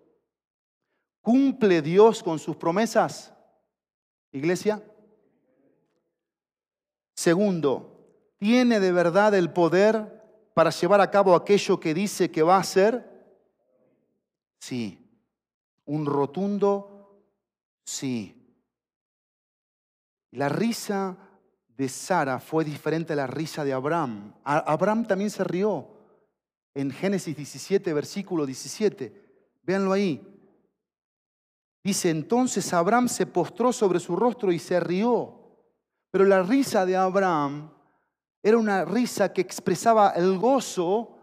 [1.21, 3.31] ¿Cumple Dios con sus promesas?
[4.31, 4.83] Iglesia.
[7.13, 8.09] Segundo,
[8.39, 10.20] ¿tiene de verdad el poder
[10.53, 13.09] para llevar a cabo aquello que dice que va a hacer?
[14.59, 14.97] Sí.
[15.85, 17.21] Un rotundo
[17.83, 18.35] sí.
[20.31, 21.17] La risa
[21.67, 24.33] de Sara fue diferente a la risa de Abraham.
[24.43, 25.87] Abraham también se rió
[26.73, 29.59] en Génesis 17, versículo 17.
[29.63, 30.21] Véanlo ahí.
[31.83, 35.39] Dice, entonces Abraham se postró sobre su rostro y se rió.
[36.11, 37.71] Pero la risa de Abraham
[38.43, 41.17] era una risa que expresaba el gozo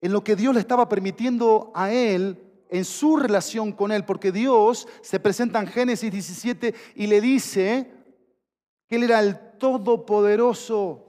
[0.00, 4.32] en lo que Dios le estaba permitiendo a él en su relación con él, porque
[4.32, 7.92] Dios se presenta en Génesis 17 y le dice
[8.88, 11.04] que él era el todopoderoso,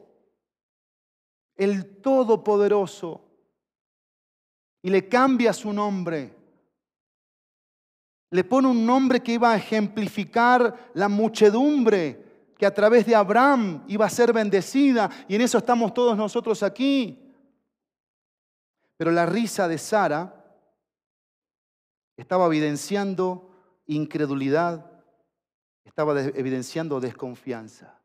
[1.56, 3.22] el todopoderoso,
[4.82, 6.34] y le cambia su nombre.
[8.30, 12.27] Le pone un nombre que iba a ejemplificar la muchedumbre
[12.58, 16.64] que a través de Abraham iba a ser bendecida y en eso estamos todos nosotros
[16.64, 17.24] aquí.
[18.98, 20.34] Pero la risa de Sara
[22.18, 23.52] estaba evidenciando
[23.86, 24.92] incredulidad,
[25.86, 28.02] estaba evidenciando desconfianza.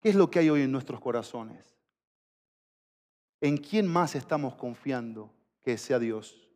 [0.00, 1.78] ¿Qué es lo que hay hoy en nuestros corazones?
[3.40, 5.32] ¿En quién más estamos confiando
[5.62, 6.47] que sea Dios?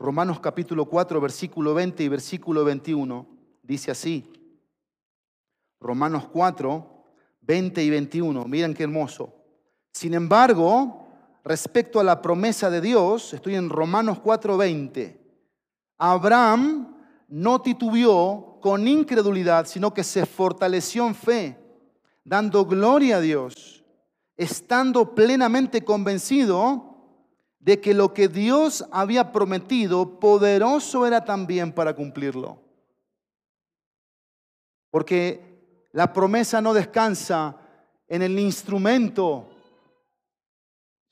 [0.00, 3.26] Romanos capítulo 4, versículo 20 y versículo 21
[3.62, 4.32] dice así.
[5.78, 7.04] Romanos 4,
[7.42, 8.46] 20 y 21.
[8.46, 9.34] Miren qué hermoso.
[9.92, 11.06] Sin embargo,
[11.44, 15.20] respecto a la promesa de Dios, estoy en Romanos 4, 20.
[15.98, 16.96] Abraham
[17.28, 21.58] no titubeó con incredulidad, sino que se fortaleció en fe,
[22.24, 23.84] dando gloria a Dios,
[24.38, 26.89] estando plenamente convencido
[27.60, 32.58] de que lo que Dios había prometido, poderoso era también para cumplirlo.
[34.90, 37.56] Porque la promesa no descansa
[38.08, 39.50] en el instrumento,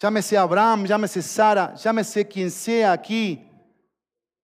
[0.01, 3.45] Llámese Abraham, llámese Sara, llámese quien sea aquí.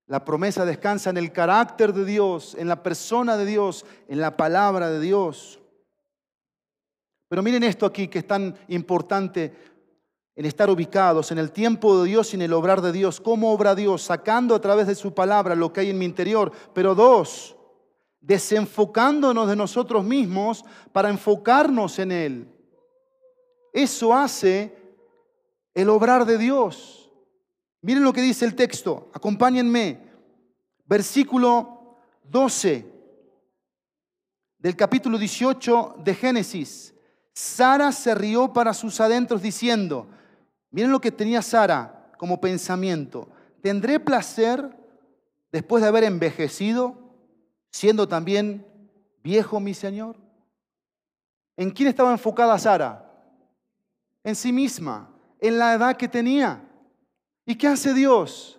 [0.07, 4.37] La promesa descansa en el carácter de Dios, en la persona de Dios, en la
[4.37, 5.61] palabra de Dios.
[7.29, 9.74] Pero miren esto aquí que es tan importante
[10.37, 13.21] en estar ubicados en el tiempo de Dios y en el obrar de Dios.
[13.21, 14.03] ¿Cómo obra Dios?
[14.03, 16.51] Sacando a través de su palabra lo que hay en mi interior.
[16.73, 17.57] Pero dos,
[18.21, 22.49] desenfocándonos de nosotros mismos para enfocarnos en Él.
[23.73, 24.77] Eso hace
[25.75, 27.11] el obrar de Dios.
[27.83, 30.01] Miren lo que dice el texto, acompáñenme.
[30.87, 32.93] Versículo 12
[34.59, 36.95] del capítulo 18 de Génesis.
[37.33, 40.09] Sara se rió para sus adentros diciendo,
[40.75, 43.29] miren lo que tenía Sara como pensamiento,
[43.63, 44.77] ¿tendré placer
[45.53, 46.99] después de haber envejecido,
[47.71, 48.67] siendo también
[49.23, 50.17] viejo mi Señor?
[51.57, 53.09] ¿En quién estaba enfocada Sara?
[54.25, 55.15] En sí misma
[55.47, 56.67] en la edad que tenía.
[57.45, 58.59] ¿Y qué hace Dios?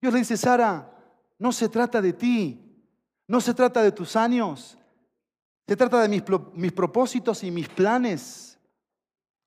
[0.00, 0.90] Dios le dice, Sara,
[1.38, 2.58] no se trata de ti,
[3.28, 4.78] no se trata de tus años,
[5.68, 6.22] se trata de mis,
[6.54, 8.58] mis propósitos y mis planes.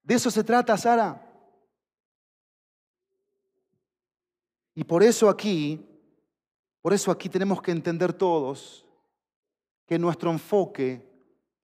[0.03, 1.22] De eso se trata, Sara.
[4.76, 5.86] Y por eso aquí,
[6.82, 8.86] por eso aquí tenemos que entender todos
[9.86, 11.07] que nuestro enfoque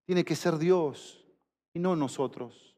[0.05, 1.25] tiene que ser Dios
[1.73, 2.75] y no nosotros.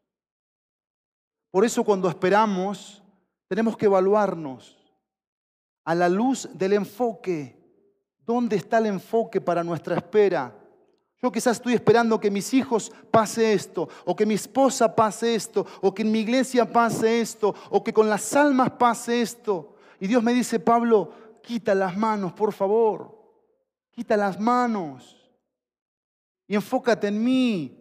[1.49, 3.03] Por eso cuando esperamos,
[3.47, 4.77] tenemos que evaluarnos
[5.83, 7.57] a la luz del enfoque.
[8.25, 10.55] ¿Dónde está el enfoque para nuestra espera?
[11.21, 15.65] Yo quizás estoy esperando que mis hijos pase esto, o que mi esposa pase esto,
[15.81, 19.70] o que en mi iglesia pase esto, o que con las almas pase esto.
[20.01, 23.21] Y Dios me dice, Pablo, quita las manos, por favor.
[23.91, 25.31] Quita las manos.
[26.47, 27.77] Y enfócate en mí.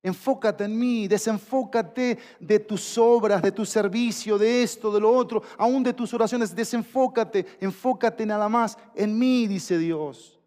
[0.00, 5.42] Enfócate en mí, desenfócate de tus obras, de tu servicio, de esto, de lo otro,
[5.56, 6.54] aún de tus oraciones.
[6.54, 10.38] Desenfócate, enfócate nada más en mí, dice Dios.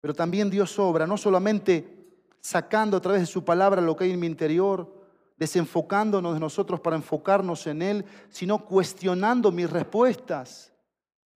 [0.00, 1.94] Pero también Dios obra, no solamente
[2.40, 4.95] sacando a través de su palabra lo que hay en mi interior,
[5.36, 10.72] desenfocándonos de nosotros para enfocarnos en Él, sino cuestionando mis respuestas.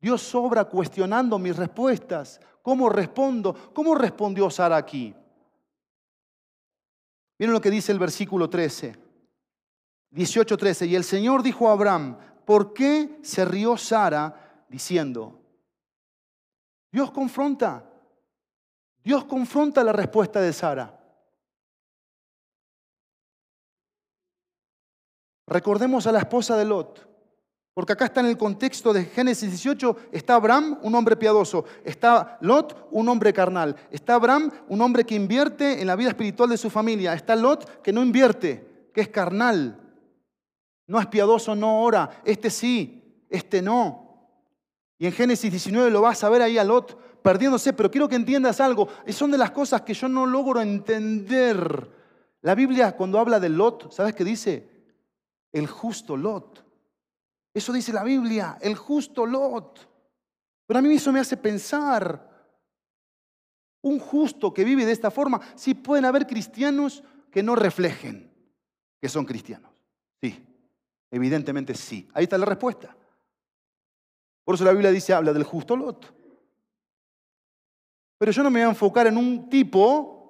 [0.00, 2.40] Dios obra cuestionando mis respuestas.
[2.62, 3.54] ¿Cómo respondo?
[3.74, 5.14] ¿Cómo respondió Sara aquí?
[7.38, 8.96] Miren lo que dice el versículo 13,
[10.10, 10.86] 18, 13.
[10.86, 15.40] Y el Señor dijo a Abraham, ¿por qué se rió Sara diciendo?
[16.92, 17.88] Dios confronta,
[19.02, 20.99] Dios confronta la respuesta de Sara.
[25.50, 27.10] Recordemos a la esposa de Lot.
[27.74, 32.38] Porque acá está en el contexto de Génesis 18, está Abraham, un hombre piadoso, está
[32.40, 36.56] Lot, un hombre carnal, está Abraham, un hombre que invierte en la vida espiritual de
[36.56, 39.80] su familia, está Lot que no invierte, que es carnal,
[40.86, 44.28] no es piadoso, no ora, este sí, este no.
[44.98, 48.16] Y en Génesis 19 lo vas a ver ahí a Lot perdiéndose, pero quiero que
[48.16, 51.88] entiendas algo, son de las cosas que yo no logro entender.
[52.42, 54.69] La Biblia cuando habla de Lot, ¿sabes qué dice?
[55.52, 56.64] El justo Lot.
[57.52, 59.88] Eso dice la Biblia, el justo Lot.
[60.66, 62.30] Pero a mí eso me hace pensar,
[63.82, 68.30] un justo que vive de esta forma, si pueden haber cristianos que no reflejen
[69.00, 69.72] que son cristianos.
[70.20, 70.44] Sí,
[71.10, 72.08] evidentemente sí.
[72.12, 72.94] Ahí está la respuesta.
[74.44, 76.14] Por eso la Biblia dice, habla del justo Lot.
[78.18, 80.20] Pero yo no me voy a enfocar en un tipo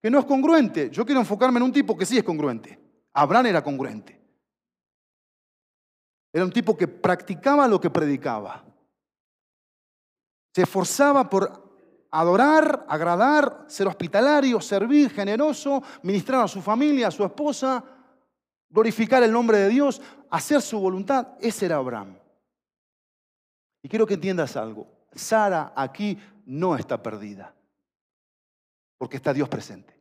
[0.00, 0.88] que no es congruente.
[0.90, 2.78] Yo quiero enfocarme en un tipo que sí es congruente.
[3.12, 4.21] Abraham era congruente.
[6.32, 8.64] Era un tipo que practicaba lo que predicaba.
[10.54, 11.62] Se esforzaba por
[12.10, 17.84] adorar, agradar, ser hospitalario, servir, generoso, ministrar a su familia, a su esposa,
[18.68, 21.28] glorificar el nombre de Dios, hacer su voluntad.
[21.40, 22.18] Ese era Abraham.
[23.82, 24.86] Y quiero que entiendas algo.
[25.14, 27.54] Sara aquí no está perdida,
[28.98, 30.00] porque está Dios presente.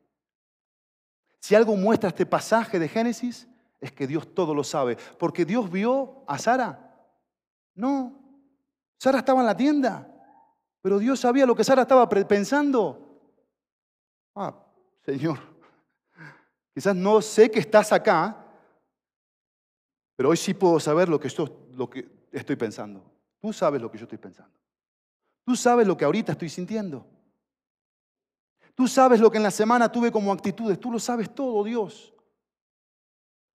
[1.39, 3.47] Si algo muestra este pasaje de Génesis,
[3.81, 4.95] es que Dios todo lo sabe.
[5.17, 7.09] Porque Dios vio a Sara.
[7.73, 8.13] No.
[8.97, 10.07] Sara estaba en la tienda.
[10.81, 13.19] Pero Dios sabía lo que Sara estaba pensando.
[14.35, 14.55] Ah,
[15.03, 15.39] Señor,
[16.73, 18.37] quizás no sé que estás acá,
[20.15, 21.27] pero hoy sí puedo saber lo que,
[22.31, 23.03] estoy pensando.
[23.41, 24.55] Tú sabes lo que yo estoy pensando.
[25.43, 27.05] Tú sabes lo que ahorita estoy sintiendo.
[28.75, 30.79] Tú sabes lo que en la semana tuve como actitudes.
[30.79, 32.13] Tú lo sabes todo, Dios.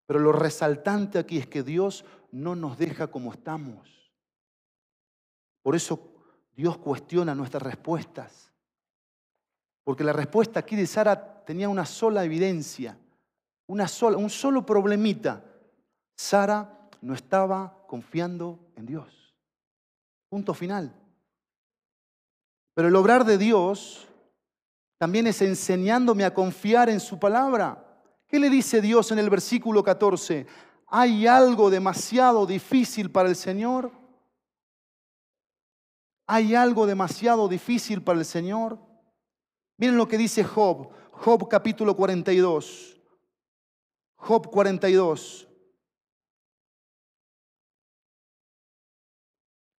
[0.05, 4.11] Pero lo resaltante aquí es que Dios no nos deja como estamos.
[5.61, 5.99] Por eso
[6.55, 8.51] Dios cuestiona nuestras respuestas.
[9.83, 12.97] Porque la respuesta aquí de Sara tenía una sola evidencia.
[13.67, 15.43] Una sola, un solo problemita.
[16.15, 19.33] Sara no estaba confiando en Dios.
[20.29, 20.93] Punto final.
[22.73, 24.07] Pero el obrar de Dios
[24.97, 27.84] también es enseñándome a confiar en su palabra.
[28.35, 30.45] ¿Qué le dice Dios en el versículo 14?
[30.87, 33.89] ¿Hay algo demasiado difícil para el Señor?
[36.27, 38.77] ¿Hay algo demasiado difícil para el Señor?
[39.77, 42.97] Miren lo que dice Job, Job capítulo 42.
[44.17, 45.47] Job 42.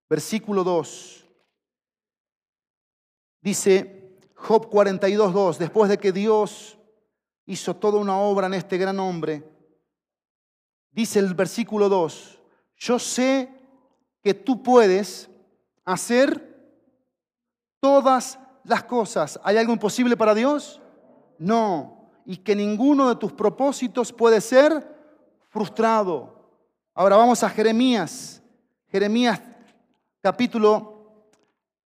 [0.09, 1.27] Versículo 2.
[3.39, 6.76] Dice Job 42, 2, después de que Dios
[7.47, 9.43] hizo toda una obra en este gran hombre,
[10.91, 12.39] dice el versículo 2,
[12.75, 13.49] yo sé
[14.21, 15.29] que tú puedes
[15.85, 16.55] hacer
[17.79, 19.39] todas las cosas.
[19.43, 20.81] ¿Hay algo imposible para Dios?
[21.39, 22.11] No.
[22.25, 24.95] Y que ninguno de tus propósitos puede ser
[25.49, 26.51] frustrado.
[26.93, 28.43] Ahora vamos a Jeremías.
[28.89, 29.41] Jeremías
[30.21, 31.29] capítulo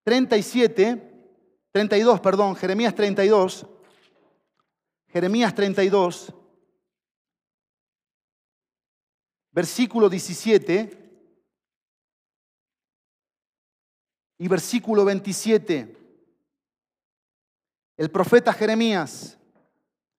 [0.04, 1.30] 37,
[1.72, 3.68] 32, perdón, Jeremías 32.
[5.12, 6.34] Jeremías 32,
[9.52, 10.98] versículo 17
[14.38, 15.98] y versículo 27.
[17.98, 19.38] El profeta Jeremías,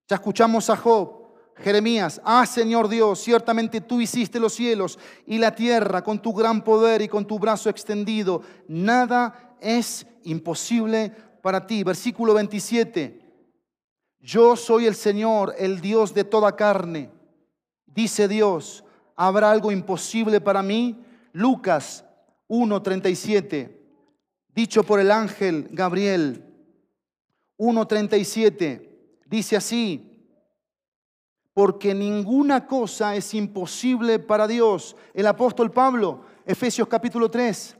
[0.06, 1.22] ya escuchamos a Job,
[1.56, 6.62] Jeremías, ah Señor Dios, ciertamente tú hiciste los cielos y la tierra con tu gran
[6.62, 8.42] poder y con tu brazo extendido.
[8.68, 11.82] Nada es imposible para ti.
[11.82, 13.21] Versículo 27.
[14.22, 17.10] Yo soy el Señor, el Dios de toda carne.
[17.84, 18.82] Dice Dios,
[19.14, 21.04] ¿habrá algo imposible para mí?
[21.32, 22.04] Lucas
[22.48, 23.82] 1:37
[24.54, 26.44] dicho por el ángel Gabriel
[27.58, 28.88] 1.37.
[29.26, 30.26] Dice así,
[31.54, 34.96] porque ninguna cosa es imposible para Dios.
[35.14, 37.76] El apóstol Pablo, Efesios capítulo 3,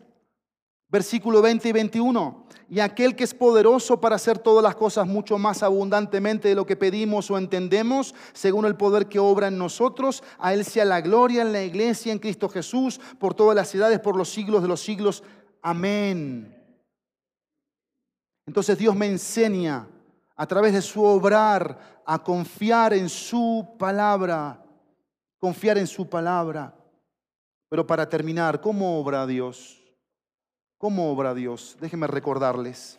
[0.89, 2.42] versículo 20 y 21.
[2.73, 6.65] Y aquel que es poderoso para hacer todas las cosas mucho más abundantemente de lo
[6.65, 11.03] que pedimos o entendemos, según el poder que obra en nosotros, a Él sea la
[11.03, 14.69] gloria en la iglesia, en Cristo Jesús, por todas las edades, por los siglos de
[14.69, 15.23] los siglos.
[15.61, 16.59] Amén.
[18.47, 19.87] Entonces Dios me enseña
[20.35, 24.65] a través de su obrar a confiar en su palabra,
[25.39, 26.75] confiar en su palabra.
[27.69, 29.82] Pero para terminar, ¿cómo obra Dios?
[30.83, 31.77] ¿Cómo obra Dios?
[31.81, 32.99] Déjenme recordarles.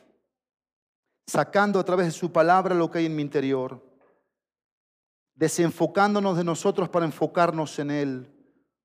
[1.27, 3.83] Sacando a través de su palabra lo que hay en mi interior,
[5.35, 8.31] desenfocándonos de nosotros para enfocarnos en Él,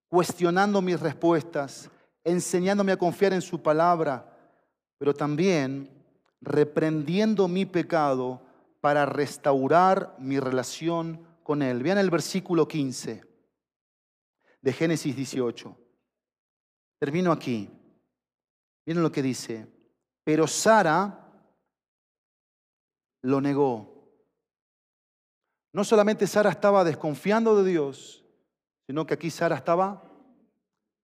[0.08, 1.88] cuestionando mis respuestas,
[2.24, 4.36] enseñándome a confiar en su palabra,
[4.98, 5.88] pero también
[6.40, 8.42] reprendiendo mi pecado
[8.80, 11.84] para restaurar mi relación con Él.
[11.84, 13.22] Vean el versículo 15
[14.60, 15.76] de Génesis 18.
[16.98, 17.77] Termino aquí.
[18.88, 19.66] Miren lo que dice.
[20.24, 21.30] Pero Sara
[23.20, 24.08] lo negó.
[25.74, 28.24] No solamente Sara estaba desconfiando de Dios,
[28.86, 30.10] sino que aquí Sara estaba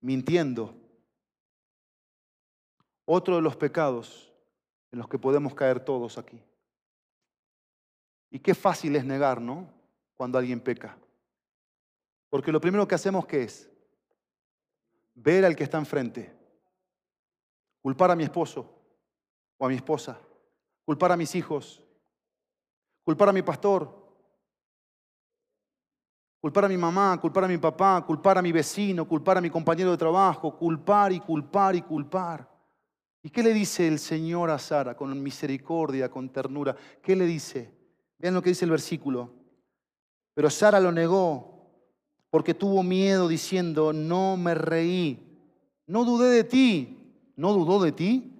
[0.00, 0.74] mintiendo.
[3.04, 4.32] Otro de los pecados
[4.90, 6.42] en los que podemos caer todos aquí.
[8.30, 9.68] Y qué fácil es negar, ¿no?
[10.14, 10.96] Cuando alguien peca.
[12.30, 13.70] Porque lo primero que hacemos ¿qué es?
[15.14, 16.43] Ver al que está enfrente.
[17.84, 18.66] Culpar a mi esposo
[19.58, 20.18] o a mi esposa.
[20.86, 21.82] Culpar a mis hijos.
[23.04, 23.94] Culpar a mi pastor.
[26.40, 29.50] Culpar a mi mamá, culpar a mi papá, culpar a mi vecino, culpar a mi
[29.50, 32.50] compañero de trabajo, culpar y culpar y culpar.
[33.22, 36.74] ¿Y qué le dice el Señor a Sara con misericordia, con ternura?
[37.02, 37.70] ¿Qué le dice?
[38.18, 39.30] Vean lo que dice el versículo.
[40.32, 41.70] Pero Sara lo negó
[42.30, 45.38] porque tuvo miedo diciendo, no me reí,
[45.86, 47.03] no dudé de ti,
[47.36, 48.32] no dudó de ti,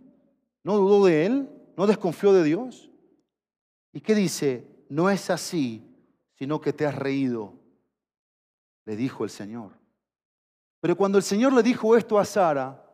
[0.63, 2.91] no dudó de él, no desconfió de Dios.
[3.93, 4.67] ¿Y qué dice?
[4.89, 5.83] No es así,
[6.35, 7.55] sino que te has reído,
[8.85, 9.73] le dijo el Señor.
[10.81, 12.85] Pero cuando el Señor le dijo esto a Sara,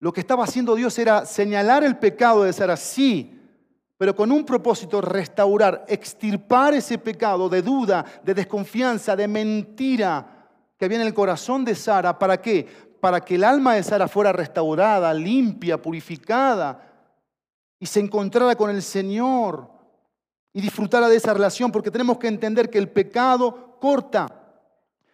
[0.00, 3.36] lo que estaba haciendo Dios era señalar el pecado de Sara, sí,
[3.98, 10.36] pero con un propósito, restaurar, extirpar ese pecado de duda, de desconfianza, de mentira
[10.76, 12.18] que había en el corazón de Sara.
[12.18, 12.66] ¿Para qué?
[13.06, 16.82] Para que el alma de Sara fuera restaurada, limpia, purificada
[17.78, 19.70] y se encontrara con el Señor
[20.52, 24.26] y disfrutara de esa relación, porque tenemos que entender que el pecado corta.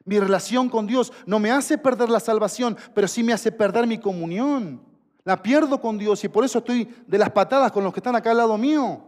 [0.06, 3.86] Mi relación con Dios no me hace perder la salvación, pero sí me hace perder
[3.86, 4.82] mi comunión.
[5.22, 8.16] La pierdo con Dios y por eso estoy de las patadas con los que están
[8.16, 9.02] acá al lado mío.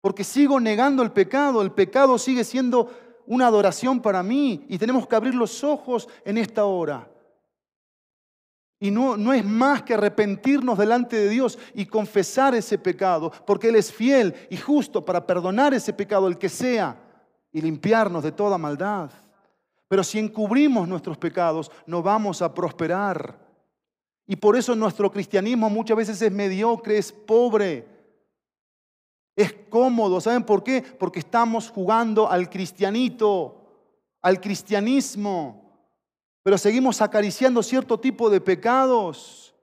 [0.00, 1.60] Porque sigo negando el pecado.
[1.60, 2.92] El pecado sigue siendo
[3.26, 7.08] una adoración para mí y tenemos que abrir los ojos en esta hora.
[8.82, 13.68] Y no, no, es más que arrepentirnos delante de Dios y confesar ese pecado, porque
[13.68, 17.00] Él es fiel y justo para perdonar ese pecado, el que sea,
[17.52, 19.08] y limpiarnos de toda maldad.
[19.86, 23.38] Pero si encubrimos nuestros pecados, no vamos a prosperar.
[24.26, 27.86] Y por eso nuestro cristianismo muchas veces es mediocre, es pobre,
[29.36, 30.20] es cómodo.
[30.20, 30.82] ¿Saben por qué?
[30.82, 33.64] Porque estamos jugando al cristianito,
[34.22, 35.61] al cristianismo
[36.42, 39.54] pero seguimos acariciando cierto tipo de pecados.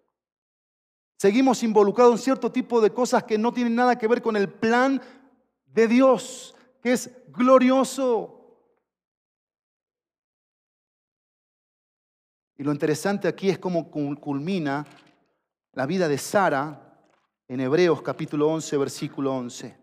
[1.18, 4.50] Seguimos involucrados en cierto tipo de cosas que no tienen nada que ver con el
[4.50, 5.02] plan
[5.66, 8.36] de Dios, que es glorioso.
[12.58, 14.86] Y lo interesante aquí es cómo culmina
[15.74, 17.06] la vida de Sara
[17.48, 19.78] en Hebreos capítulo 11, versículo 11.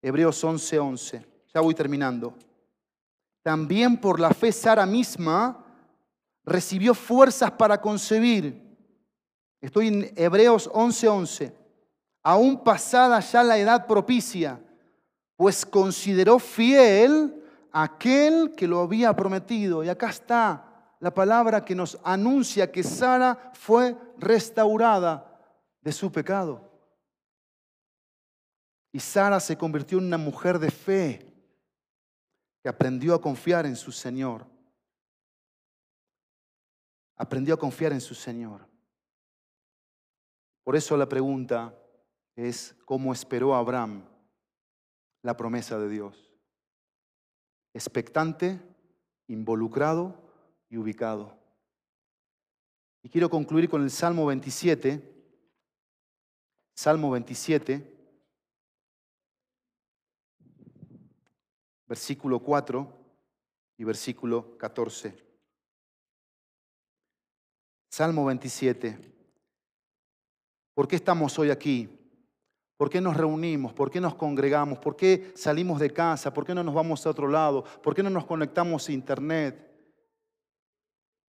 [0.00, 1.26] Hebreos 11, 11.
[1.54, 2.34] Ya voy terminando.
[3.42, 5.63] También por la fe Sara misma
[6.44, 8.62] recibió fuerzas para concebir.
[9.60, 11.08] Estoy en Hebreos 11:11.
[11.08, 11.56] 11.
[12.22, 14.60] Aún pasada ya la edad propicia,
[15.36, 19.84] pues consideró fiel aquel que lo había prometido.
[19.84, 25.38] Y acá está la palabra que nos anuncia que Sara fue restaurada
[25.82, 26.70] de su pecado.
[28.90, 31.30] Y Sara se convirtió en una mujer de fe
[32.62, 34.53] que aprendió a confiar en su Señor
[37.16, 38.66] aprendió a confiar en su Señor.
[40.62, 41.78] Por eso la pregunta
[42.36, 44.04] es, ¿cómo esperó Abraham
[45.22, 46.30] la promesa de Dios?
[47.72, 48.60] Expectante,
[49.28, 50.22] involucrado
[50.68, 51.36] y ubicado.
[53.02, 55.12] Y quiero concluir con el Salmo 27.
[56.76, 57.94] Salmo 27,
[61.86, 62.92] versículo 4
[63.76, 65.23] y versículo 14.
[67.94, 68.98] Salmo 27.
[70.74, 71.88] ¿Por qué estamos hoy aquí?
[72.76, 73.72] ¿Por qué nos reunimos?
[73.72, 74.80] ¿Por qué nos congregamos?
[74.80, 76.34] ¿Por qué salimos de casa?
[76.34, 77.62] ¿Por qué no nos vamos a otro lado?
[77.84, 79.72] ¿Por qué no nos conectamos a internet?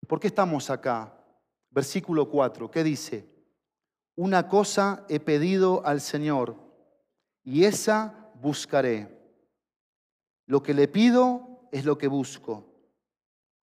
[0.07, 1.16] ¿Por qué estamos acá?
[1.70, 3.30] Versículo 4, ¿qué dice?
[4.16, 6.55] Una cosa he pedido al Señor
[7.43, 9.38] y esa buscaré.
[10.47, 12.66] Lo que le pido es lo que busco.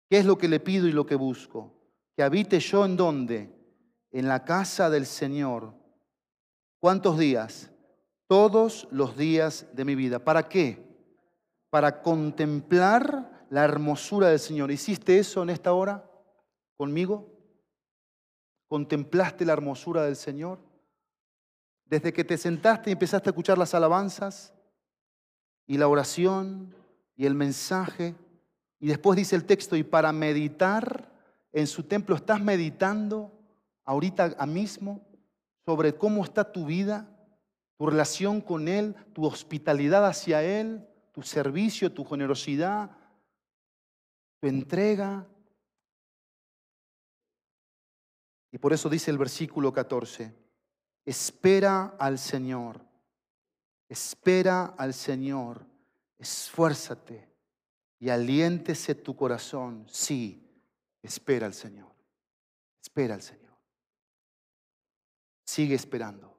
[0.09, 1.82] ¿Qué es lo que le pido y lo que busco?
[2.17, 3.51] Que habite yo en dónde?
[4.11, 5.75] En la casa del Señor.
[6.79, 7.71] ¿Cuántos días?
[8.27, 10.19] Todos los días de mi vida.
[10.19, 10.85] ¿Para qué?
[11.71, 14.71] Para contemplar la hermosura del Señor.
[14.71, 16.11] ¿Hiciste eso en esta hora
[16.77, 17.29] conmigo?
[18.69, 20.59] ¿Contemplaste la hermosura del Señor?
[21.85, 24.55] Desde que te sentaste y empezaste a escuchar las alabanzas
[25.67, 26.75] y la oración
[27.15, 28.15] y el mensaje.
[28.81, 31.12] Y después dice el texto, y para meditar
[31.53, 33.31] en su templo, ¿estás meditando
[33.85, 35.07] ahorita mismo
[35.67, 37.09] sobre cómo está tu vida,
[37.79, 42.91] tu relación con Él, tu hospitalidad hacia Él, tu servicio, tu generosidad,
[44.41, 45.27] tu entrega?
[48.51, 50.35] Y por eso dice el versículo 14,
[51.05, 52.81] espera al Señor,
[53.89, 55.67] espera al Señor,
[56.19, 57.31] esfuérzate
[57.99, 60.52] y aliéntese tu corazón, sí
[61.03, 61.93] Espera al Señor.
[62.81, 63.57] Espera al Señor.
[65.45, 66.39] Sigue esperando.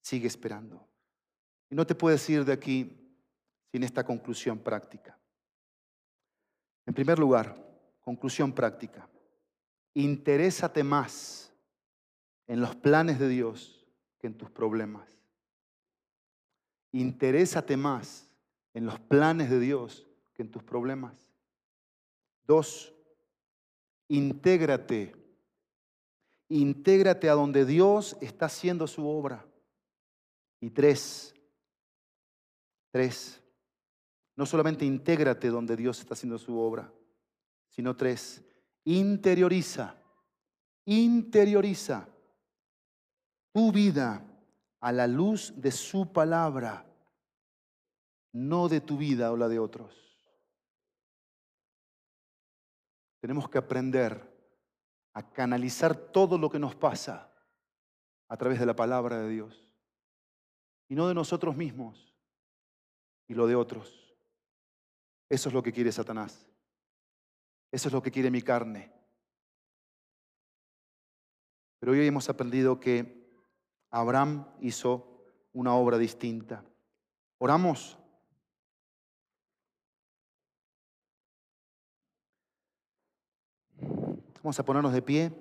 [0.00, 0.88] Sigue esperando.
[1.70, 3.06] Y no te puedes ir de aquí
[3.70, 5.18] sin esta conclusión práctica.
[6.86, 7.56] En primer lugar,
[8.00, 9.08] conclusión práctica.
[9.94, 11.52] Interésate más
[12.46, 13.86] en los planes de Dios
[14.18, 15.10] que en tus problemas.
[16.92, 18.30] Interésate más
[18.72, 21.28] en los planes de Dios que en tus problemas.
[22.46, 22.94] Dos,
[24.08, 25.14] intégrate.
[26.48, 29.44] Intégrate a donde Dios está haciendo su obra.
[30.60, 31.34] Y tres,
[32.90, 33.42] tres,
[34.36, 36.92] no solamente intégrate donde Dios está haciendo su obra,
[37.68, 38.42] sino tres,
[38.84, 39.96] interioriza,
[40.84, 42.08] interioriza
[43.52, 44.24] tu vida
[44.80, 46.86] a la luz de su palabra,
[48.32, 50.05] no de tu vida o la de otros.
[53.26, 54.22] Tenemos que aprender
[55.12, 57.34] a canalizar todo lo que nos pasa
[58.28, 59.66] a través de la palabra de Dios.
[60.88, 62.14] Y no de nosotros mismos
[63.26, 64.16] y lo de otros.
[65.28, 66.48] Eso es lo que quiere Satanás.
[67.72, 68.92] Eso es lo que quiere mi carne.
[71.80, 73.28] Pero hoy hemos aprendido que
[73.90, 75.20] Abraham hizo
[75.52, 76.64] una obra distinta.
[77.38, 77.98] Oramos.
[84.46, 85.32] Vamos a ponernos de pie.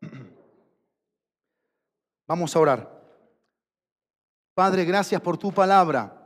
[2.28, 2.88] Vamos a orar.
[4.54, 6.24] Padre, gracias por tu palabra.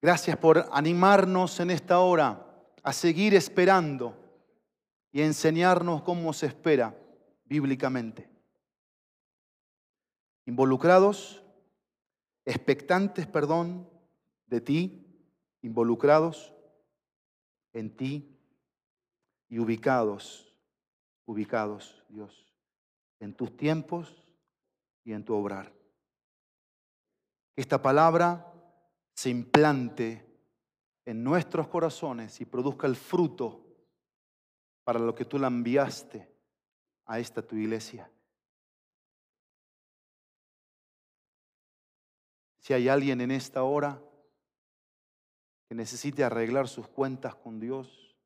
[0.00, 2.42] Gracias por animarnos en esta hora
[2.82, 4.16] a seguir esperando
[5.12, 6.96] y enseñarnos cómo se espera
[7.44, 8.35] bíblicamente.
[10.46, 11.44] Involucrados,
[12.44, 13.88] expectantes, perdón,
[14.46, 15.06] de ti,
[15.62, 16.52] involucrados
[17.72, 18.38] en ti
[19.48, 20.54] y ubicados,
[21.26, 22.52] ubicados, Dios,
[23.20, 24.26] en tus tiempos
[25.04, 25.72] y en tu obrar.
[27.54, 28.52] Que esta palabra
[29.14, 30.24] se implante
[31.04, 33.64] en nuestros corazones y produzca el fruto
[34.84, 36.28] para lo que tú la enviaste
[37.06, 38.10] a esta tu iglesia.
[42.66, 44.02] Si hay alguien en esta hora
[45.68, 48.16] que necesite arreglar sus cuentas con Dios,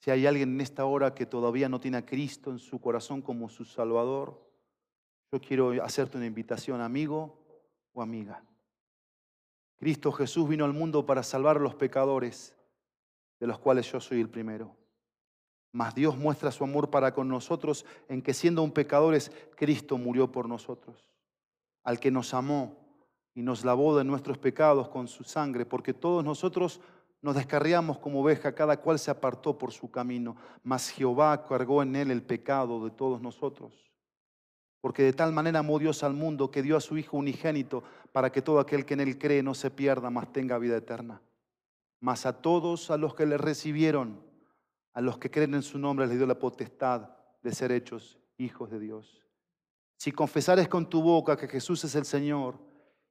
[0.00, 3.22] si hay alguien en esta hora que todavía no tiene a Cristo en su corazón
[3.22, 4.46] como su Salvador,
[5.32, 7.38] yo quiero hacerte una invitación, amigo
[7.94, 8.44] o amiga.
[9.78, 12.54] Cristo Jesús vino al mundo para salvar a los pecadores,
[13.40, 14.76] de los cuales yo soy el primero.
[15.72, 20.30] Mas Dios muestra su amor para con nosotros en que siendo un pecadores, Cristo murió
[20.30, 21.13] por nosotros.
[21.84, 22.76] Al que nos amó
[23.34, 26.80] y nos lavó de nuestros pecados con su sangre, porque todos nosotros
[27.24, 31.96] nos descarriamos como oveja, cada cual se apartó por su camino, mas Jehová cargó en
[31.96, 33.90] él el pecado de todos nosotros.
[34.82, 37.82] Porque de tal manera amó Dios al mundo que dio a su Hijo unigénito
[38.12, 41.22] para que todo aquel que en él cree no se pierda, mas tenga vida eterna.
[41.98, 44.20] Mas a todos a los que le recibieron,
[44.92, 47.08] a los que creen en su nombre, les dio la potestad
[47.42, 49.23] de ser hechos hijos de Dios.
[50.04, 52.58] Si confesares con tu boca que Jesús es el Señor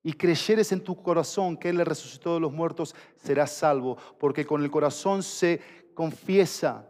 [0.03, 4.45] y creyeres en tu corazón que Él le resucitó de los muertos, serás salvo, porque
[4.45, 5.59] con el corazón se
[5.95, 6.87] confiesa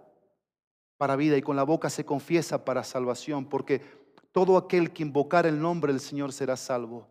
[0.97, 3.82] para vida y con la boca se confiesa para salvación, porque
[4.34, 7.08] todo aquel que invocar el nombre del Señor será salvo.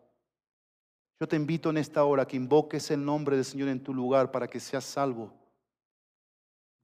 [1.19, 4.31] Yo te invito en esta hora que invoques el nombre del Señor en tu lugar
[4.31, 5.33] para que seas salvo.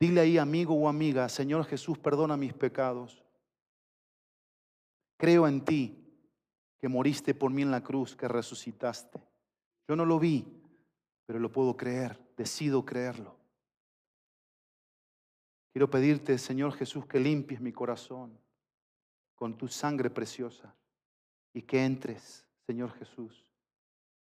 [0.01, 3.23] Dile ahí, amigo o amiga, Señor Jesús, perdona mis pecados.
[5.19, 5.99] Creo en ti,
[6.79, 9.21] que moriste por mí en la cruz, que resucitaste.
[9.89, 10.47] Yo no lo vi,
[11.27, 13.37] pero lo puedo creer, decido creerlo.
[15.73, 18.39] Quiero pedirte, Señor Jesús, que limpies mi corazón
[19.35, 20.75] con tu sangre preciosa
[21.53, 23.45] y que entres, Señor Jesús,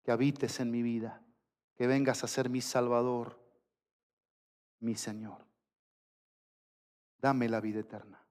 [0.03, 1.21] que habites en mi vida,
[1.75, 3.37] que vengas a ser mi Salvador,
[4.79, 5.45] mi Señor.
[7.19, 8.23] Dame la vida eterna.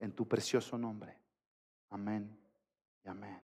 [0.00, 1.25] En tu precioso nombre.
[1.92, 2.28] Amen.
[3.06, 3.40] Amen.